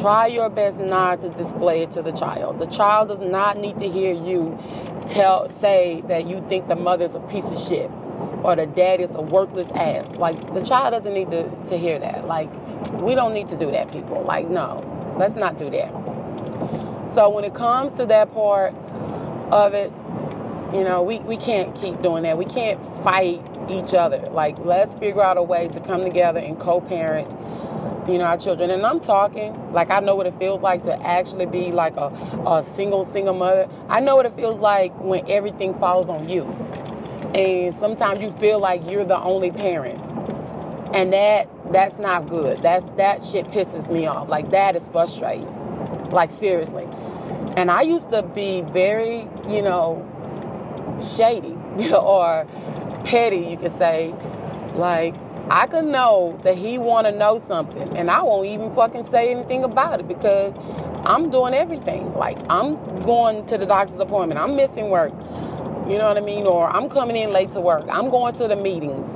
try 0.00 0.26
your 0.26 0.50
best 0.50 0.78
not 0.78 1.20
to 1.22 1.28
display 1.30 1.82
it 1.82 1.92
to 1.92 2.02
the 2.02 2.12
child. 2.12 2.58
The 2.58 2.66
child 2.66 3.08
does 3.08 3.20
not 3.20 3.58
need 3.58 3.78
to 3.78 3.88
hear 3.88 4.12
you 4.12 4.58
tell 5.08 5.48
say 5.60 6.02
that 6.08 6.26
you 6.26 6.44
think 6.48 6.68
the 6.68 6.76
mother's 6.76 7.14
a 7.14 7.20
piece 7.20 7.50
of 7.50 7.58
shit 7.58 7.90
or 8.42 8.56
the 8.56 8.66
dad 8.66 9.00
is 9.00 9.10
a 9.10 9.22
worthless 9.22 9.70
ass. 9.72 10.06
Like 10.16 10.54
the 10.54 10.62
child 10.62 10.92
doesn't 10.92 11.14
need 11.14 11.30
to, 11.30 11.48
to 11.66 11.78
hear 11.78 11.98
that. 11.98 12.26
Like 12.26 12.50
we 13.00 13.14
don't 13.14 13.34
need 13.34 13.48
to 13.48 13.56
do 13.56 13.70
that, 13.70 13.90
people. 13.90 14.22
Like, 14.22 14.48
no, 14.48 15.14
let's 15.18 15.34
not 15.34 15.58
do 15.58 15.70
that. 15.70 15.90
So 17.14 17.30
when 17.30 17.44
it 17.44 17.54
comes 17.54 17.92
to 17.94 18.06
that 18.06 18.32
part 18.32 18.74
of 19.50 19.74
it, 19.74 19.92
you 20.74 20.82
know, 20.82 21.02
we, 21.02 21.20
we 21.20 21.36
can't 21.36 21.74
keep 21.74 22.02
doing 22.02 22.24
that. 22.24 22.36
We 22.36 22.44
can't 22.44 22.84
fight 23.02 23.40
each 23.70 23.94
other. 23.94 24.18
Like, 24.30 24.58
let's 24.58 24.94
figure 24.94 25.22
out 25.22 25.36
a 25.36 25.42
way 25.42 25.68
to 25.68 25.80
come 25.80 26.02
together 26.02 26.40
and 26.40 26.58
co 26.58 26.80
parent, 26.80 27.32
you 28.08 28.18
know, 28.18 28.24
our 28.24 28.36
children. 28.36 28.70
And 28.70 28.84
I'm 28.84 29.00
talking, 29.00 29.72
like, 29.72 29.90
I 29.90 30.00
know 30.00 30.14
what 30.14 30.26
it 30.26 30.38
feels 30.38 30.60
like 30.60 30.82
to 30.84 31.06
actually 31.06 31.46
be 31.46 31.72
like 31.72 31.96
a, 31.96 32.08
a 32.46 32.62
single, 32.74 33.04
single 33.04 33.34
mother. 33.34 33.68
I 33.88 34.00
know 34.00 34.16
what 34.16 34.26
it 34.26 34.36
feels 34.36 34.58
like 34.58 34.92
when 35.00 35.28
everything 35.30 35.74
falls 35.78 36.08
on 36.08 36.28
you. 36.28 36.44
And 37.34 37.74
sometimes 37.74 38.22
you 38.22 38.30
feel 38.32 38.58
like 38.58 38.88
you're 38.90 39.04
the 39.04 39.20
only 39.20 39.50
parent. 39.50 40.00
And 40.94 41.12
that 41.12 41.48
that's 41.72 41.98
not 41.98 42.28
good. 42.28 42.62
That's 42.62 42.84
that 42.96 43.22
shit 43.22 43.46
pisses 43.46 43.90
me 43.90 44.06
off. 44.06 44.28
Like 44.28 44.50
that 44.50 44.76
is 44.76 44.86
frustrating. 44.88 45.50
Like 46.10 46.30
seriously. 46.30 46.86
And 47.56 47.70
I 47.70 47.82
used 47.82 48.10
to 48.10 48.22
be 48.22 48.60
very, 48.60 49.28
you 49.48 49.62
know, 49.62 50.06
shady 51.00 51.56
or 51.92 52.46
petty, 53.04 53.48
you 53.48 53.56
could 53.56 53.76
say. 53.76 54.14
Like 54.74 55.14
I 55.50 55.66
could 55.66 55.84
know 55.84 56.40
that 56.42 56.56
he 56.56 56.78
want 56.78 57.06
to 57.06 57.12
know 57.12 57.38
something, 57.38 57.96
and 57.96 58.10
I 58.10 58.22
won't 58.22 58.46
even 58.46 58.74
fucking 58.74 59.06
say 59.08 59.30
anything 59.30 59.62
about 59.62 60.00
it 60.00 60.08
because 60.08 60.54
I'm 61.04 61.30
doing 61.30 61.52
everything. 61.52 62.14
Like 62.14 62.38
I'm 62.48 62.76
going 63.02 63.44
to 63.46 63.58
the 63.58 63.66
doctor's 63.66 64.00
appointment. 64.00 64.40
I'm 64.40 64.56
missing 64.56 64.88
work. 64.88 65.12
You 65.88 65.98
know 65.98 66.08
what 66.08 66.16
I 66.16 66.20
mean? 66.20 66.46
Or 66.46 66.74
I'm 66.74 66.88
coming 66.88 67.14
in 67.14 67.30
late 67.30 67.52
to 67.52 67.60
work. 67.60 67.84
I'm 67.90 68.08
going 68.08 68.34
to 68.36 68.48
the 68.48 68.56
meetings. 68.56 69.06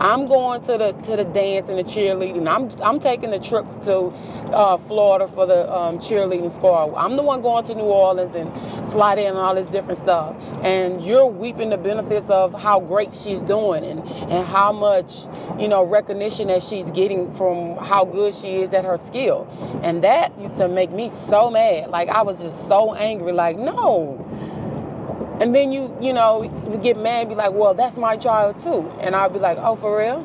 I'm 0.00 0.26
going 0.26 0.60
to 0.62 0.76
the 0.76 0.92
to 0.92 1.16
the 1.16 1.24
dance 1.24 1.68
and 1.68 1.78
the 1.78 1.84
cheerleading. 1.84 2.48
I'm 2.48 2.68
I'm 2.82 2.98
taking 2.98 3.30
the 3.30 3.38
trips 3.38 3.70
to 3.86 4.06
uh, 4.52 4.76
Florida 4.76 5.28
for 5.28 5.46
the 5.46 5.72
um, 5.72 5.98
cheerleading 5.98 6.52
squad. 6.52 6.94
I'm 6.94 7.16
the 7.16 7.22
one 7.22 7.42
going 7.42 7.64
to 7.66 7.74
New 7.76 7.84
Orleans 7.84 8.34
and 8.34 8.52
sliding 8.90 9.26
and 9.26 9.36
all 9.36 9.54
this 9.54 9.66
different 9.70 10.00
stuff. 10.00 10.36
And 10.62 11.04
you're 11.04 11.26
weeping 11.26 11.70
the 11.70 11.78
benefits 11.78 12.28
of 12.28 12.52
how 12.54 12.80
great 12.80 13.14
she's 13.14 13.40
doing 13.40 13.84
and 13.84 14.00
and 14.00 14.46
how 14.46 14.72
much 14.72 15.26
you 15.60 15.68
know 15.68 15.84
recognition 15.84 16.48
that 16.48 16.62
she's 16.62 16.90
getting 16.90 17.32
from 17.34 17.76
how 17.76 18.04
good 18.04 18.34
she 18.34 18.56
is 18.56 18.72
at 18.74 18.84
her 18.84 18.98
skill. 19.06 19.46
And 19.84 20.02
that 20.02 20.36
used 20.40 20.56
to 20.56 20.66
make 20.66 20.90
me 20.90 21.10
so 21.28 21.50
mad. 21.50 21.90
Like 21.90 22.08
I 22.08 22.22
was 22.22 22.40
just 22.40 22.58
so 22.66 22.94
angry. 22.94 23.30
Like 23.30 23.56
no 23.58 24.24
and 25.40 25.54
then 25.54 25.72
you, 25.72 25.96
you 26.00 26.12
know, 26.12 26.48
get 26.82 26.96
mad 26.96 27.20
and 27.20 27.28
be 27.28 27.34
like, 27.34 27.52
well, 27.52 27.74
that's 27.74 27.96
my 27.96 28.16
child 28.16 28.58
too. 28.58 28.90
And 29.00 29.14
I'll 29.14 29.28
be 29.28 29.38
like, 29.38 29.58
oh, 29.60 29.76
for 29.76 29.98
real? 29.98 30.22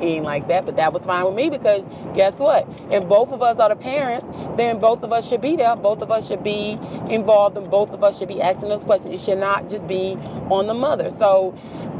he 0.00 0.16
ain't 0.16 0.24
like 0.24 0.48
that, 0.48 0.64
but 0.64 0.76
that 0.76 0.92
was 0.92 1.04
fine 1.04 1.24
with 1.26 1.34
me 1.34 1.50
because 1.50 1.84
guess 2.14 2.34
what? 2.34 2.66
If 2.90 3.06
both 3.08 3.30
of 3.30 3.42
us 3.42 3.58
are 3.58 3.68
the 3.68 3.76
parent, 3.76 4.56
then 4.56 4.78
both 4.78 5.02
of 5.02 5.12
us 5.12 5.28
should 5.28 5.40
be 5.40 5.54
there. 5.56 5.76
Both 5.76 6.00
of 6.02 6.10
us 6.10 6.26
should 6.28 6.42
be 6.42 6.78
involved 7.08 7.56
and 7.56 7.70
both 7.70 7.90
of 7.90 8.02
us 8.02 8.18
should 8.18 8.28
be 8.28 8.40
asking 8.40 8.70
those 8.70 8.84
questions. 8.84 9.14
It 9.14 9.24
should 9.24 9.38
not 9.38 9.68
just 9.68 9.86
be 9.86 10.14
on 10.50 10.66
the 10.66 10.74
mother. 10.74 11.10
So 11.10 11.54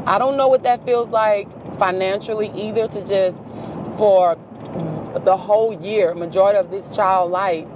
I 0.05 0.17
don't 0.17 0.37
know 0.37 0.47
what 0.47 0.63
that 0.63 0.85
feels 0.85 1.09
like 1.09 1.47
financially 1.77 2.51
either 2.55 2.87
to 2.87 3.07
just 3.07 3.37
for 3.97 4.37
the 5.23 5.37
whole 5.37 5.73
year, 5.73 6.13
majority 6.13 6.57
of 6.57 6.71
this 6.71 6.89
child 6.89 7.31
life 7.31 7.67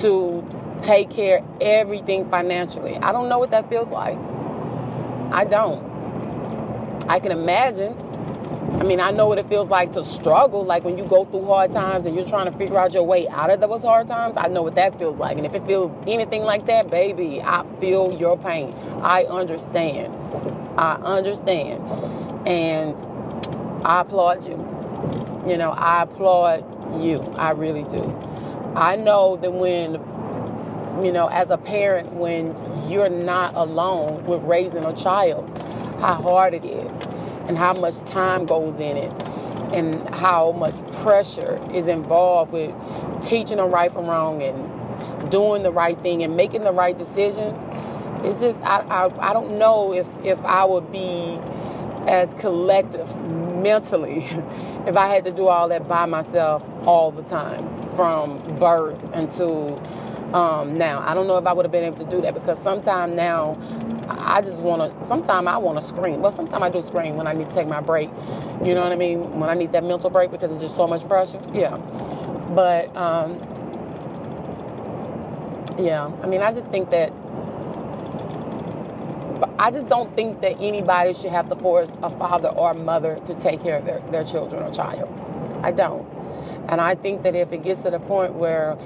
to 0.00 0.42
take 0.84 1.10
care 1.10 1.42
everything 1.60 2.28
financially. 2.30 2.96
I 2.96 3.12
don't 3.12 3.28
know 3.28 3.38
what 3.38 3.50
that 3.50 3.68
feels 3.70 3.88
like. 3.88 4.18
I 5.32 5.44
don't. 5.44 5.82
I 7.08 7.18
can 7.20 7.32
imagine. 7.32 7.98
I 8.78 8.82
mean, 8.82 9.00
I 9.00 9.10
know 9.10 9.26
what 9.26 9.38
it 9.38 9.48
feels 9.48 9.68
like 9.68 9.92
to 9.92 10.04
struggle, 10.04 10.64
like 10.64 10.84
when 10.84 10.98
you 10.98 11.04
go 11.04 11.24
through 11.24 11.46
hard 11.46 11.72
times 11.72 12.06
and 12.06 12.14
you're 12.14 12.26
trying 12.26 12.50
to 12.50 12.58
figure 12.58 12.76
out 12.78 12.92
your 12.92 13.04
way 13.04 13.28
out 13.28 13.50
of 13.50 13.60
those 13.60 13.82
hard 13.82 14.08
times. 14.08 14.34
I 14.36 14.48
know 14.48 14.62
what 14.62 14.74
that 14.74 14.98
feels 14.98 15.16
like. 15.16 15.36
And 15.36 15.46
if 15.46 15.54
it 15.54 15.64
feels 15.66 15.92
anything 16.06 16.42
like 16.42 16.66
that, 16.66 16.90
baby, 16.90 17.40
I 17.40 17.64
feel 17.80 18.12
your 18.12 18.36
pain. 18.36 18.74
I 19.00 19.24
understand. 19.24 20.14
I 20.78 20.94
understand. 20.96 21.82
And 22.46 22.94
I 23.86 24.00
applaud 24.00 24.46
you. 24.46 24.56
You 25.48 25.56
know, 25.56 25.70
I 25.70 26.02
applaud 26.02 27.02
you. 27.02 27.20
I 27.36 27.50
really 27.52 27.84
do. 27.84 28.02
I 28.74 28.96
know 28.96 29.36
that 29.36 29.52
when 29.52 30.00
you 31.02 31.10
know, 31.10 31.26
as 31.26 31.50
a 31.50 31.56
parent, 31.56 32.12
when 32.12 32.54
you're 32.88 33.08
not 33.08 33.54
alone 33.54 34.24
with 34.26 34.42
raising 34.42 34.84
a 34.84 34.94
child, 34.94 35.48
how 36.00 36.14
hard 36.14 36.54
it 36.54 36.64
is 36.64 36.90
and 37.48 37.56
how 37.58 37.72
much 37.72 37.98
time 38.04 38.46
goes 38.46 38.74
in 38.74 38.96
it 38.96 39.12
and 39.72 40.08
how 40.14 40.52
much 40.52 40.74
pressure 41.02 41.60
is 41.72 41.86
involved 41.86 42.52
with 42.52 42.72
teaching 43.22 43.56
them 43.56 43.70
right 43.70 43.92
from 43.92 44.06
wrong 44.06 44.42
and 44.42 45.30
doing 45.30 45.62
the 45.62 45.72
right 45.72 45.98
thing 46.00 46.22
and 46.22 46.36
making 46.36 46.62
the 46.62 46.72
right 46.72 46.96
decisions. 46.96 47.58
It's 48.24 48.40
just, 48.40 48.60
I, 48.62 48.80
I, 48.80 49.30
I 49.30 49.32
don't 49.32 49.58
know 49.58 49.92
if, 49.92 50.06
if 50.24 50.38
I 50.44 50.64
would 50.64 50.92
be 50.92 51.38
as 52.06 52.32
collective 52.34 53.16
mentally 53.16 54.18
if 54.86 54.96
I 54.96 55.08
had 55.08 55.24
to 55.24 55.32
do 55.32 55.48
all 55.48 55.68
that 55.70 55.88
by 55.88 56.06
myself 56.06 56.62
all 56.86 57.10
the 57.10 57.22
time 57.22 57.66
from 57.96 58.38
birth 58.58 59.02
until 59.14 59.80
um, 60.34 60.76
now, 60.76 61.00
I 61.00 61.14
don't 61.14 61.28
know 61.28 61.36
if 61.36 61.46
I 61.46 61.52
would 61.52 61.64
have 61.64 61.70
been 61.70 61.84
able 61.84 61.98
to 61.98 62.10
do 62.10 62.20
that 62.22 62.34
because 62.34 62.58
sometimes 62.64 63.14
now 63.14 63.56
I 64.08 64.42
just 64.42 64.60
want 64.60 64.82
to, 64.82 65.06
sometimes 65.06 65.46
I 65.46 65.56
want 65.58 65.80
to 65.80 65.86
scream. 65.86 66.20
Well, 66.20 66.32
sometimes 66.32 66.60
I 66.60 66.70
do 66.70 66.82
scream 66.82 67.16
when 67.16 67.28
I 67.28 67.32
need 67.32 67.48
to 67.48 67.54
take 67.54 67.68
my 67.68 67.80
break. 67.80 68.10
You 68.64 68.74
know 68.74 68.82
what 68.82 68.90
I 68.90 68.96
mean? 68.96 69.38
When 69.38 69.48
I 69.48 69.54
need 69.54 69.70
that 69.72 69.84
mental 69.84 70.10
break 70.10 70.32
because 70.32 70.50
it's 70.50 70.60
just 70.60 70.74
so 70.76 70.88
much 70.88 71.06
pressure. 71.06 71.40
Yeah. 71.54 71.76
But, 72.52 72.94
um, 72.96 73.38
yeah, 75.78 76.10
I 76.22 76.26
mean, 76.26 76.40
I 76.42 76.52
just 76.52 76.66
think 76.66 76.90
that 76.90 77.12
I 79.58 79.70
just 79.70 79.88
don't 79.88 80.14
think 80.16 80.40
that 80.40 80.60
anybody 80.60 81.12
should 81.12 81.30
have 81.30 81.48
to 81.48 81.56
force 81.56 81.88
a 82.02 82.10
father 82.10 82.48
or 82.48 82.72
a 82.72 82.74
mother 82.74 83.20
to 83.26 83.34
take 83.34 83.62
care 83.62 83.78
of 83.78 83.84
their, 83.84 84.00
their 84.10 84.24
children 84.24 84.64
or 84.64 84.70
child. 84.70 85.24
I 85.62 85.70
don't. 85.70 86.08
And 86.68 86.80
I 86.80 86.96
think 86.96 87.22
that 87.22 87.34
if 87.34 87.52
it 87.52 87.62
gets 87.62 87.82
to 87.84 87.90
the 87.90 88.00
point 88.00 88.34
where 88.34 88.76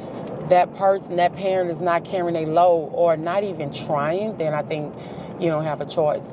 that 0.48 0.74
person, 0.76 1.16
that 1.16 1.34
parent 1.34 1.70
is 1.70 1.80
not 1.80 2.04
carrying 2.04 2.36
a 2.36 2.46
load 2.50 2.90
or 2.92 3.16
not 3.16 3.44
even 3.44 3.72
trying, 3.72 4.36
then 4.38 4.54
I 4.54 4.62
think 4.62 4.94
you 5.40 5.48
don't 5.48 5.64
have 5.64 5.80
a 5.80 5.86
choice. 5.86 6.26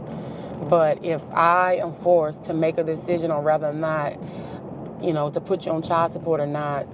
But 0.70 1.04
if 1.04 1.22
I 1.32 1.76
am 1.76 1.94
forced 1.94 2.46
to 2.46 2.54
make 2.54 2.78
a 2.78 2.84
decision 2.84 3.32
on 3.32 3.44
whether 3.44 3.68
or 3.68 3.74
not, 3.74 4.14
you 5.02 5.14
know, 5.14 5.30
to 5.30 5.42
put 5.42 5.66
you 5.66 5.72
on 5.72 5.82
child 5.82 6.14
support 6.14 6.40
or 6.40 6.48
not, 6.48 6.88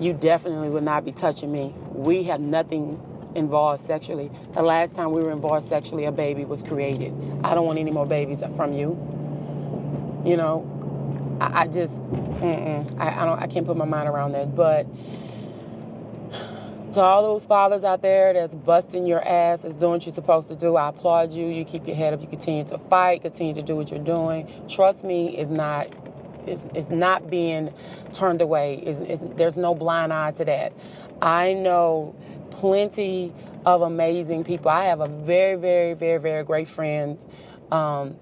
you 0.00 0.12
definitely 0.12 0.70
would 0.70 0.84
not 0.84 1.04
be 1.04 1.12
touching 1.12 1.52
me. 1.52 1.74
We 1.92 2.24
have 2.24 2.40
nothing 2.40 3.00
involved 3.34 3.84
sexually. 3.84 4.30
The 4.52 4.62
last 4.62 4.94
time 4.94 5.12
we 5.12 5.22
were 5.22 5.32
involved 5.32 5.68
sexually, 5.68 6.04
a 6.04 6.12
baby 6.12 6.44
was 6.44 6.62
created. 6.62 7.12
I 7.42 7.54
don't 7.54 7.66
want 7.66 7.78
any 7.78 7.90
more 7.90 8.06
babies 8.06 8.42
from 8.56 8.72
you. 8.72 8.96
You 10.24 10.36
know, 10.36 11.38
I, 11.40 11.62
I 11.62 11.66
just, 11.66 12.00
I, 12.40 12.84
I 12.98 13.24
don't, 13.24 13.42
I 13.42 13.46
can't 13.46 13.66
put 13.66 13.76
my 13.76 13.84
mind 13.84 14.08
around 14.08 14.32
that. 14.32 14.54
But 14.54 14.86
to 16.94 17.00
all 17.00 17.22
those 17.22 17.44
fathers 17.44 17.82
out 17.82 18.02
there 18.02 18.32
that's 18.32 18.54
busting 18.54 19.06
your 19.06 19.22
ass, 19.26 19.62
that's 19.62 19.74
doing 19.74 19.92
what 19.92 20.06
you're 20.06 20.14
supposed 20.14 20.48
to 20.48 20.56
do, 20.56 20.76
I 20.76 20.88
applaud 20.88 21.32
you. 21.32 21.46
You 21.46 21.64
keep 21.64 21.86
your 21.86 21.96
head 21.96 22.14
up. 22.14 22.20
You 22.20 22.28
continue 22.28 22.64
to 22.64 22.78
fight. 22.78 23.22
Continue 23.22 23.54
to 23.54 23.62
do 23.62 23.76
what 23.76 23.90
you're 23.90 23.98
doing. 23.98 24.48
Trust 24.68 25.04
me, 25.04 25.36
is 25.36 25.50
not 25.50 25.88
is 26.46 26.60
is 26.74 26.88
not 26.90 27.28
being 27.30 27.72
turned 28.12 28.40
away. 28.40 28.76
Is 28.76 29.00
is 29.00 29.20
there's 29.36 29.56
no 29.56 29.74
blind 29.74 30.12
eye 30.12 30.30
to 30.32 30.44
that. 30.44 30.72
I 31.20 31.52
know 31.52 32.14
plenty 32.50 33.32
of 33.66 33.82
amazing 33.82 34.44
people. 34.44 34.70
I 34.70 34.84
have 34.84 35.00
a 35.00 35.08
very 35.08 35.56
very 35.56 35.94
very 35.94 36.18
very 36.18 36.44
great 36.44 36.68
friends. 36.68 37.26
Um, 37.70 38.16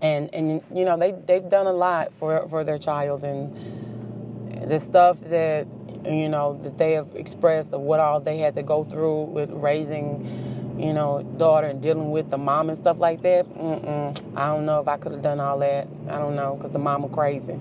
and 0.00 0.32
and 0.32 0.62
you 0.72 0.84
know 0.84 0.96
they 0.96 1.12
they've 1.12 1.48
done 1.48 1.66
a 1.66 1.72
lot 1.72 2.12
for 2.14 2.48
for 2.48 2.62
their 2.62 2.78
child 2.78 3.24
and 3.24 4.70
the 4.70 4.78
stuff 4.78 5.18
that 5.22 5.66
you 6.04 6.28
know, 6.28 6.58
that 6.62 6.78
they 6.78 6.92
have 6.92 7.08
expressed 7.14 7.72
of 7.72 7.80
what 7.82 8.00
all 8.00 8.20
they 8.20 8.38
had 8.38 8.56
to 8.56 8.62
go 8.62 8.84
through 8.84 9.24
with 9.24 9.50
raising, 9.52 10.76
you 10.78 10.92
know, 10.92 11.22
daughter 11.38 11.66
and 11.66 11.82
dealing 11.82 12.10
with 12.10 12.30
the 12.30 12.38
mom 12.38 12.70
and 12.70 12.78
stuff 12.78 12.98
like 12.98 13.22
that. 13.22 13.46
Mm-mm. 13.46 14.36
I 14.36 14.46
don't 14.54 14.66
know 14.66 14.80
if 14.80 14.88
I 14.88 14.96
could 14.98 15.12
have 15.12 15.22
done 15.22 15.40
all 15.40 15.58
that. 15.60 15.88
I 16.08 16.18
don't 16.18 16.36
know 16.36 16.56
because 16.56 16.72
the 16.72 16.78
mama 16.78 17.08
crazy. 17.08 17.52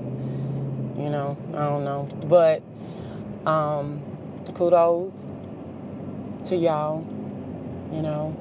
You 0.98 1.10
know, 1.10 1.38
I 1.56 1.66
don't 1.66 1.84
know. 1.86 2.10
But 2.28 2.64
Um, 3.46 4.02
kudos 4.56 5.14
to 6.46 6.56
y'all, 6.58 7.06
you 7.92 8.02
know. 8.02 8.36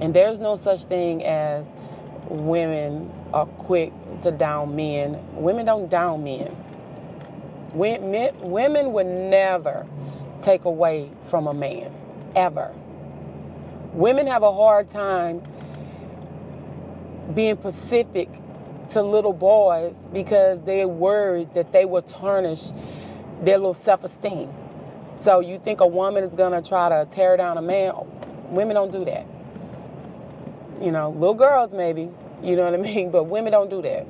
And 0.00 0.14
there's 0.14 0.38
no 0.38 0.56
such 0.56 0.84
thing 0.84 1.24
as 1.24 1.66
women 2.28 3.10
are 3.32 3.46
quick 3.46 3.92
to 4.22 4.30
down 4.32 4.76
men. 4.76 5.18
Women 5.34 5.66
don't 5.66 5.90
down 5.90 6.24
men. 6.24 6.56
Women 7.74 8.92
would 8.92 9.06
never 9.06 9.86
take 10.42 10.64
away 10.64 11.10
from 11.26 11.46
a 11.46 11.54
man, 11.54 11.92
ever. 12.36 12.72
Women 13.92 14.26
have 14.26 14.42
a 14.42 14.52
hard 14.52 14.90
time 14.90 15.42
being 17.34 17.56
pacific 17.56 18.28
to 18.90 19.02
little 19.02 19.32
boys 19.32 19.94
because 20.12 20.60
they're 20.64 20.86
worried 20.86 21.52
that 21.54 21.72
they 21.72 21.84
will 21.84 22.02
tarnish 22.02 22.70
their 23.42 23.56
little 23.56 23.74
self 23.74 24.04
esteem. 24.04 24.52
So 25.16 25.40
you 25.40 25.58
think 25.58 25.80
a 25.80 25.86
woman 25.86 26.22
is 26.22 26.32
gonna 26.34 26.62
try 26.62 26.88
to 26.88 27.08
tear 27.10 27.36
down 27.36 27.56
a 27.56 27.62
man? 27.62 27.92
Women 28.50 28.74
don't 28.74 28.92
do 28.92 29.04
that. 29.04 29.26
You 30.80 30.90
know, 30.90 31.10
little 31.10 31.34
girls 31.34 31.72
maybe, 31.72 32.10
you 32.42 32.56
know 32.56 32.64
what 32.64 32.74
I 32.74 32.76
mean? 32.94 33.10
But 33.10 33.24
women 33.24 33.52
don't 33.52 33.70
do 33.70 33.82
that. 33.82 34.06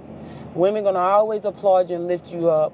Women 0.55 0.85
gonna 0.85 0.99
always 0.99 1.45
applaud 1.45 1.89
you 1.89 1.97
and 1.97 2.07
lift 2.07 2.33
you 2.33 2.51
up 2.51 2.73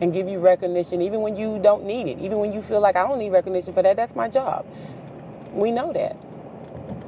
and 0.00 0.12
give 0.12 0.28
you 0.28 0.38
recognition 0.38 1.02
even 1.02 1.20
when 1.20 1.36
you 1.36 1.58
don't 1.62 1.84
need 1.84 2.06
it. 2.08 2.18
Even 2.18 2.38
when 2.38 2.52
you 2.52 2.62
feel 2.62 2.80
like 2.80 2.96
I 2.96 3.06
don't 3.06 3.18
need 3.18 3.30
recognition 3.30 3.72
for 3.74 3.82
that, 3.82 3.96
that's 3.96 4.14
my 4.14 4.28
job. 4.28 4.66
We 5.52 5.70
know 5.70 5.92
that. 5.92 6.16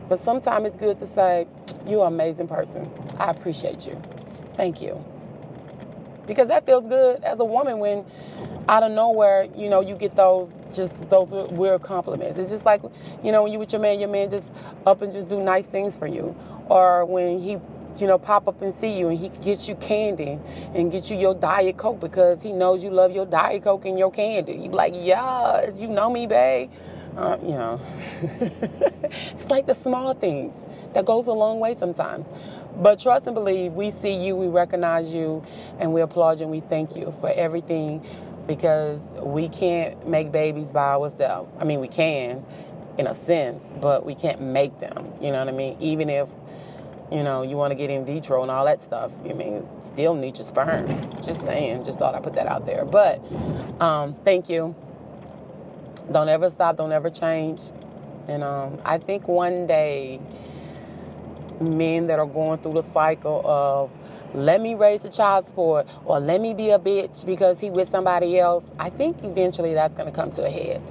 But 0.08 0.20
sometimes 0.20 0.66
it's 0.68 0.76
good 0.76 0.98
to 1.00 1.06
say, 1.06 1.46
You're 1.86 2.06
an 2.06 2.14
amazing 2.14 2.48
person. 2.48 2.90
I 3.18 3.30
appreciate 3.30 3.86
you. 3.86 4.00
Thank 4.56 4.80
you. 4.80 5.04
Because 6.26 6.48
that 6.48 6.66
feels 6.66 6.86
good 6.86 7.22
as 7.24 7.40
a 7.40 7.44
woman 7.44 7.78
when 7.78 8.04
out 8.68 8.82
of 8.82 8.92
nowhere, 8.92 9.48
you 9.56 9.68
know, 9.68 9.80
you 9.80 9.94
get 9.94 10.14
those 10.14 10.50
just 10.72 11.08
those 11.08 11.30
weird 11.50 11.82
compliments. 11.82 12.36
It's 12.36 12.50
just 12.50 12.64
like, 12.64 12.82
you 13.22 13.32
know, 13.32 13.44
when 13.44 13.52
you 13.52 13.58
with 13.58 13.72
your 13.72 13.80
man, 13.80 13.98
your 13.98 14.08
man 14.08 14.28
just 14.30 14.46
up 14.86 15.00
and 15.02 15.10
just 15.10 15.28
do 15.28 15.40
nice 15.42 15.66
things 15.66 15.96
for 15.96 16.06
you. 16.06 16.34
Or 16.68 17.04
when 17.04 17.38
he 17.38 17.58
you 18.00 18.06
know, 18.06 18.18
pop 18.18 18.48
up 18.48 18.62
and 18.62 18.72
see 18.72 18.98
you 18.98 19.08
and 19.08 19.18
he 19.18 19.28
gets 19.28 19.68
you 19.68 19.74
candy 19.76 20.38
and 20.74 20.90
get 20.90 21.10
you 21.10 21.16
your 21.16 21.34
Diet 21.34 21.76
Coke 21.76 22.00
because 22.00 22.42
he 22.42 22.52
knows 22.52 22.82
you 22.82 22.90
love 22.90 23.12
your 23.12 23.26
Diet 23.26 23.62
Coke 23.62 23.84
and 23.86 23.98
your 23.98 24.10
candy. 24.10 24.52
You 24.52 24.68
be 24.70 24.74
like, 24.74 24.94
yes, 24.96 25.80
you 25.80 25.88
know 25.88 26.10
me, 26.10 26.26
babe. 26.26 26.70
Uh, 27.16 27.36
you 27.42 27.48
know, 27.48 27.80
it's 28.22 29.50
like 29.50 29.66
the 29.66 29.74
small 29.74 30.14
things 30.14 30.54
that 30.94 31.04
goes 31.04 31.26
a 31.26 31.32
long 31.32 31.58
way 31.58 31.74
sometimes. 31.74 32.26
But 32.76 33.00
trust 33.00 33.26
and 33.26 33.34
believe, 33.34 33.72
we 33.72 33.90
see 33.90 34.14
you, 34.14 34.36
we 34.36 34.46
recognize 34.46 35.12
you, 35.12 35.44
and 35.80 35.92
we 35.92 36.00
applaud 36.00 36.38
you 36.38 36.44
and 36.44 36.52
we 36.52 36.60
thank 36.60 36.94
you 36.94 37.12
for 37.20 37.28
everything 37.30 38.04
because 38.46 39.00
we 39.20 39.48
can't 39.48 40.06
make 40.06 40.30
babies 40.30 40.72
by 40.72 40.92
ourselves. 40.92 41.50
I 41.58 41.64
mean, 41.64 41.80
we 41.80 41.88
can 41.88 42.44
in 42.98 43.06
a 43.06 43.14
sense, 43.14 43.62
but 43.80 44.04
we 44.04 44.14
can't 44.14 44.40
make 44.40 44.78
them. 44.80 45.12
You 45.20 45.30
know 45.32 45.38
what 45.38 45.48
I 45.48 45.52
mean? 45.52 45.76
Even 45.80 46.08
if 46.10 46.28
you 47.10 47.22
know, 47.22 47.42
you 47.42 47.56
want 47.56 47.70
to 47.70 47.74
get 47.74 47.90
in 47.90 48.04
vitro 48.04 48.42
and 48.42 48.50
all 48.50 48.64
that 48.66 48.82
stuff. 48.82 49.12
I 49.28 49.32
mean, 49.32 49.66
still 49.80 50.14
need 50.14 50.36
your 50.36 50.46
sperm. 50.46 50.86
Just 51.22 51.42
saying. 51.42 51.84
Just 51.84 51.98
thought 51.98 52.14
I 52.14 52.20
put 52.20 52.34
that 52.34 52.46
out 52.46 52.66
there. 52.66 52.84
But 52.84 53.20
um, 53.80 54.14
thank 54.24 54.48
you. 54.48 54.74
Don't 56.12 56.28
ever 56.28 56.50
stop. 56.50 56.76
Don't 56.76 56.92
ever 56.92 57.10
change. 57.10 57.62
And 58.28 58.42
um, 58.42 58.78
I 58.84 58.98
think 58.98 59.26
one 59.26 59.66
day, 59.66 60.20
men 61.60 62.06
that 62.08 62.18
are 62.18 62.26
going 62.26 62.58
through 62.58 62.74
the 62.74 62.82
cycle 62.92 63.42
of 63.44 63.90
let 64.34 64.60
me 64.60 64.74
raise 64.74 65.00
the 65.00 65.08
child 65.08 65.46
support 65.46 65.86
or 66.04 66.20
let 66.20 66.40
me 66.40 66.52
be 66.52 66.70
a 66.70 66.78
bitch 66.78 67.24
because 67.24 67.58
he 67.58 67.70
with 67.70 67.90
somebody 67.90 68.38
else, 68.38 68.64
I 68.78 68.90
think 68.90 69.24
eventually 69.24 69.74
that's 69.74 69.94
going 69.94 70.06
to 70.06 70.14
come 70.14 70.30
to 70.32 70.44
a 70.44 70.50
head. 70.50 70.82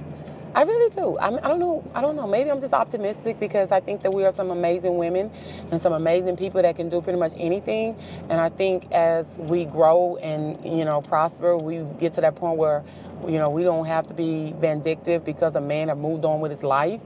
I 0.54 0.62
really 0.62 0.90
do. 0.90 1.18
I, 1.18 1.30
mean, 1.30 1.40
I 1.40 1.48
don't 1.48 1.58
know. 1.60 1.84
I 1.94 2.00
don't 2.00 2.16
know. 2.16 2.26
Maybe 2.26 2.50
I'm 2.50 2.60
just 2.60 2.72
optimistic 2.72 3.38
because 3.38 3.70
I 3.70 3.80
think 3.80 4.02
that 4.02 4.12
we 4.12 4.24
are 4.24 4.34
some 4.34 4.50
amazing 4.50 4.96
women 4.96 5.30
and 5.70 5.80
some 5.80 5.92
amazing 5.92 6.36
people 6.36 6.62
that 6.62 6.74
can 6.76 6.88
do 6.88 7.00
pretty 7.00 7.18
much 7.18 7.32
anything. 7.36 7.96
And 8.28 8.40
I 8.40 8.48
think 8.48 8.90
as 8.90 9.26
we 9.36 9.66
grow 9.66 10.16
and 10.16 10.58
you 10.64 10.84
know 10.84 11.00
prosper, 11.02 11.56
we 11.56 11.84
get 12.00 12.14
to 12.14 12.20
that 12.22 12.34
point 12.34 12.58
where 12.58 12.82
you 13.26 13.38
know 13.38 13.50
we 13.50 13.62
don't 13.62 13.86
have 13.86 14.06
to 14.08 14.14
be 14.14 14.54
vindictive 14.58 15.24
because 15.24 15.54
a 15.54 15.60
man 15.60 15.88
have 15.88 15.98
moved 15.98 16.24
on 16.24 16.40
with 16.40 16.50
his 16.50 16.64
life. 16.64 17.00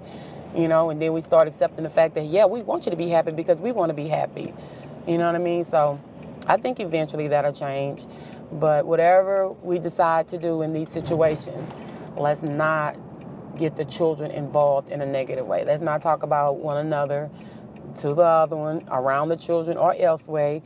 You 0.54 0.68
know, 0.68 0.90
and 0.90 1.00
then 1.00 1.12
we 1.12 1.20
start 1.22 1.48
accepting 1.48 1.82
the 1.82 1.90
fact 1.90 2.14
that 2.14 2.26
yeah, 2.26 2.46
we 2.46 2.62
want 2.62 2.84
you 2.86 2.90
to 2.90 2.96
be 2.96 3.08
happy 3.08 3.32
because 3.32 3.60
we 3.60 3.72
want 3.72 3.90
to 3.90 3.94
be 3.94 4.06
happy. 4.06 4.54
You 5.06 5.18
know 5.18 5.26
what 5.26 5.34
I 5.34 5.38
mean? 5.38 5.64
So 5.64 5.98
I 6.46 6.58
think 6.58 6.78
eventually 6.78 7.28
that'll 7.28 7.52
change. 7.52 8.06
But 8.52 8.86
whatever 8.86 9.50
we 9.50 9.78
decide 9.78 10.28
to 10.28 10.38
do 10.38 10.62
in 10.62 10.72
these 10.74 10.90
situations, 10.90 11.72
let's 12.16 12.42
not 12.42 12.96
get 13.56 13.76
the 13.76 13.84
children 13.84 14.30
involved 14.30 14.90
in 14.90 15.00
a 15.00 15.06
negative 15.06 15.46
way. 15.46 15.64
Let's 15.64 15.82
not 15.82 16.02
talk 16.02 16.22
about 16.22 16.58
one 16.58 16.78
another 16.78 17.30
to 17.96 18.14
the 18.14 18.22
other 18.22 18.56
one, 18.56 18.84
around 18.90 19.28
the 19.28 19.36
children, 19.36 19.76
or 19.76 19.94
elsewhere, 19.96 20.62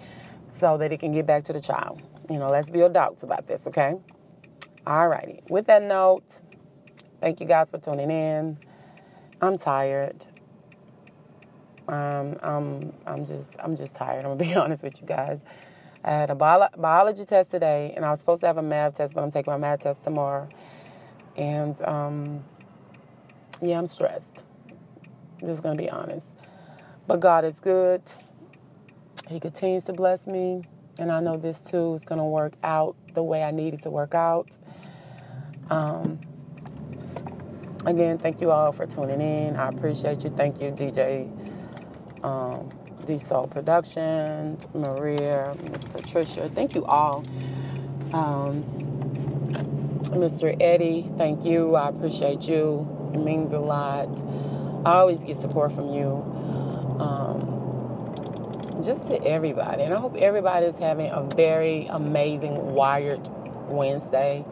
so 0.51 0.79
that 0.79 0.93
it 0.93 1.01
can 1.01 1.13
get 1.13 1.27
back 1.27 1.43
to 1.45 1.53
the 1.53 1.61
child. 1.61 2.01
You 2.31 2.39
know, 2.39 2.51
let's 2.51 2.71
be 2.71 2.81
adults 2.81 3.23
about 3.23 3.47
this, 3.47 3.67
okay? 3.67 3.95
All 4.87 5.09
righty. 5.09 5.41
With 5.49 5.67
that 5.67 5.83
note, 5.83 6.25
thank 7.21 7.41
you 7.41 7.47
guys 7.47 7.71
for 7.71 7.79
tuning 7.79 8.11
in. 8.11 8.59
I'm 9.41 9.59
tired. 9.59 10.27
Um, 11.89 12.37
I'm, 12.43 12.93
I'm 13.07 13.25
just, 13.25 13.57
I'm 13.61 13.77
just 13.77 13.95
tired. 13.95 14.25
I'm 14.25 14.37
gonna 14.37 14.45
be 14.53 14.55
honest 14.55 14.83
with 14.83 15.01
you 15.01 15.07
guys. 15.07 15.41
I 16.05 16.11
had 16.11 16.31
a 16.31 16.35
bio- 16.35 16.69
biology 16.77 17.25
test 17.25 17.51
today, 17.51 17.93
and 17.97 18.05
I 18.05 18.11
was 18.11 18.21
supposed 18.21 18.41
to 18.43 18.47
have 18.47 18.59
a 18.59 18.63
math 18.63 18.95
test, 18.95 19.15
but 19.15 19.23
I'm 19.23 19.31
taking 19.31 19.53
my 19.53 19.57
math 19.57 19.81
test 19.81 20.05
tomorrow. 20.05 20.49
And 21.37 21.81
um, 21.83 22.45
yeah, 23.61 23.79
I'm 23.79 23.87
stressed. 23.87 24.45
I'm 25.41 25.47
just 25.47 25.63
going 25.63 25.77
to 25.77 25.83
be 25.83 25.91
honest. 25.91 26.27
But 27.07 27.21
God 27.21 27.45
is 27.45 27.59
good. 27.61 28.03
He 29.29 29.41
continues 29.41 29.85
to 29.85 29.93
bless 29.93 30.27
me. 30.27 30.63
And 30.99 31.13
I 31.13 31.21
know 31.21 31.37
this 31.37 31.61
too 31.61 31.95
is 31.95 32.05
going 32.05 32.19
to 32.19 32.25
work 32.25 32.55
out 32.63 32.97
the 33.15 33.23
way 33.23 33.43
I 33.43 33.51
need 33.51 33.75
it 33.75 33.83
to 33.83 33.91
work 33.91 34.15
out. 34.15 34.49
Um, 35.71 36.19
again, 37.85 38.19
thank 38.19 38.41
you 38.41 38.51
all 38.51 38.73
for 38.73 38.87
tuning 38.87 39.21
in. 39.21 39.57
I 39.57 39.69
appreciate 39.69 40.25
you. 40.25 40.31
Thank 40.31 40.61
you, 40.61 40.71
DJ 40.71 41.31
um, 42.25 42.71
D 43.05 43.19
Soul 43.19 43.47
Productions, 43.47 44.69
Maria, 44.75 45.57
Miss 45.71 45.85
Patricia. 45.85 46.51
Thank 46.55 46.75
you 46.75 46.85
all. 46.87 47.25
Um, 48.13 48.65
Mr. 50.03 50.57
Eddie, 50.63 51.11
thank 51.19 51.45
you. 51.45 51.75
I 51.75 51.89
appreciate 51.89 52.49
you. 52.49 53.06
It 53.15 53.19
means 53.19 53.53
a 53.53 53.59
lot. 53.59 54.23
I 54.85 54.93
always 54.99 55.19
get 55.21 55.41
support 55.41 55.73
from 55.73 55.89
you. 55.89 56.23
Um, 57.01 57.57
just 58.83 59.07
to 59.07 59.23
everybody. 59.25 59.83
And 59.83 59.93
I 59.95 59.99
hope 59.99 60.17
everybody 60.17 60.67
is 60.67 60.77
having 60.77 61.11
a 61.11 61.23
very 61.23 61.87
amazing 61.87 62.75
Wired 62.75 63.29
Wednesday. 63.69 64.45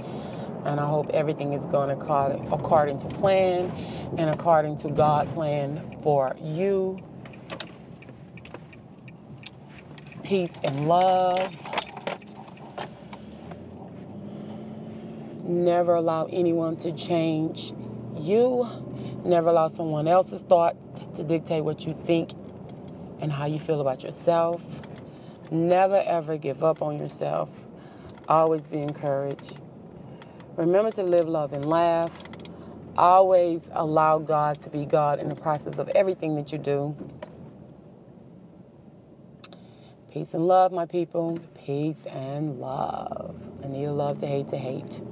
And 0.64 0.81
I 0.81 0.88
hope 0.88 1.11
everything 1.11 1.53
is 1.53 1.64
going 1.67 1.90
according 1.90 2.99
to 2.99 3.07
plan 3.09 3.71
and 4.17 4.31
according 4.31 4.77
to 4.79 4.88
God 4.88 5.31
plan 5.33 5.99
for 6.03 6.35
you. 6.43 6.99
Peace 10.23 10.53
and 10.62 10.88
love. 10.88 11.55
Never 15.43 15.95
allow 15.95 16.25
anyone 16.27 16.77
to 16.79 16.93
change 16.93 17.75
you. 18.18 18.66
Never 19.24 19.48
allow 19.48 19.68
someone 19.68 20.09
else's 20.09 20.42
thoughts 20.42 20.79
to 21.16 21.24
dictate 21.24 21.64
what 21.64 21.87
you 21.87 21.94
think 21.94 22.31
and 23.20 23.33
how 23.33 23.46
you 23.46 23.59
feel 23.59 23.81
about 23.81 24.03
yourself. 24.03 24.62
Never 25.50 26.03
ever 26.05 26.37
give 26.37 26.62
up 26.64 26.83
on 26.83 26.98
yourself. 26.98 27.50
Always 28.29 28.66
be 28.66 28.81
encouraged. 28.81 29.61
Remember 30.57 30.90
to 30.92 31.03
live, 31.03 31.29
love, 31.29 31.53
and 31.53 31.64
laugh. 31.64 32.22
Always 32.96 33.61
allow 33.72 34.18
God 34.18 34.61
to 34.62 34.70
be 34.70 34.85
God 34.85 35.18
in 35.18 35.29
the 35.29 35.35
process 35.35 35.79
of 35.79 35.88
everything 35.90 36.37
that 36.37 36.53
you 36.53 36.59
do. 36.59 36.96
Peace 40.12 40.33
and 40.33 40.46
love, 40.46 40.70
my 40.70 40.87
people. 40.87 41.40
Peace 41.64 42.07
and 42.07 42.61
love. 42.61 43.37
I 43.64 43.66
need 43.66 43.87
a 43.87 43.92
love 43.92 44.18
to 44.18 44.27
hate 44.27 44.48
to 44.48 44.57
hate. 44.57 45.03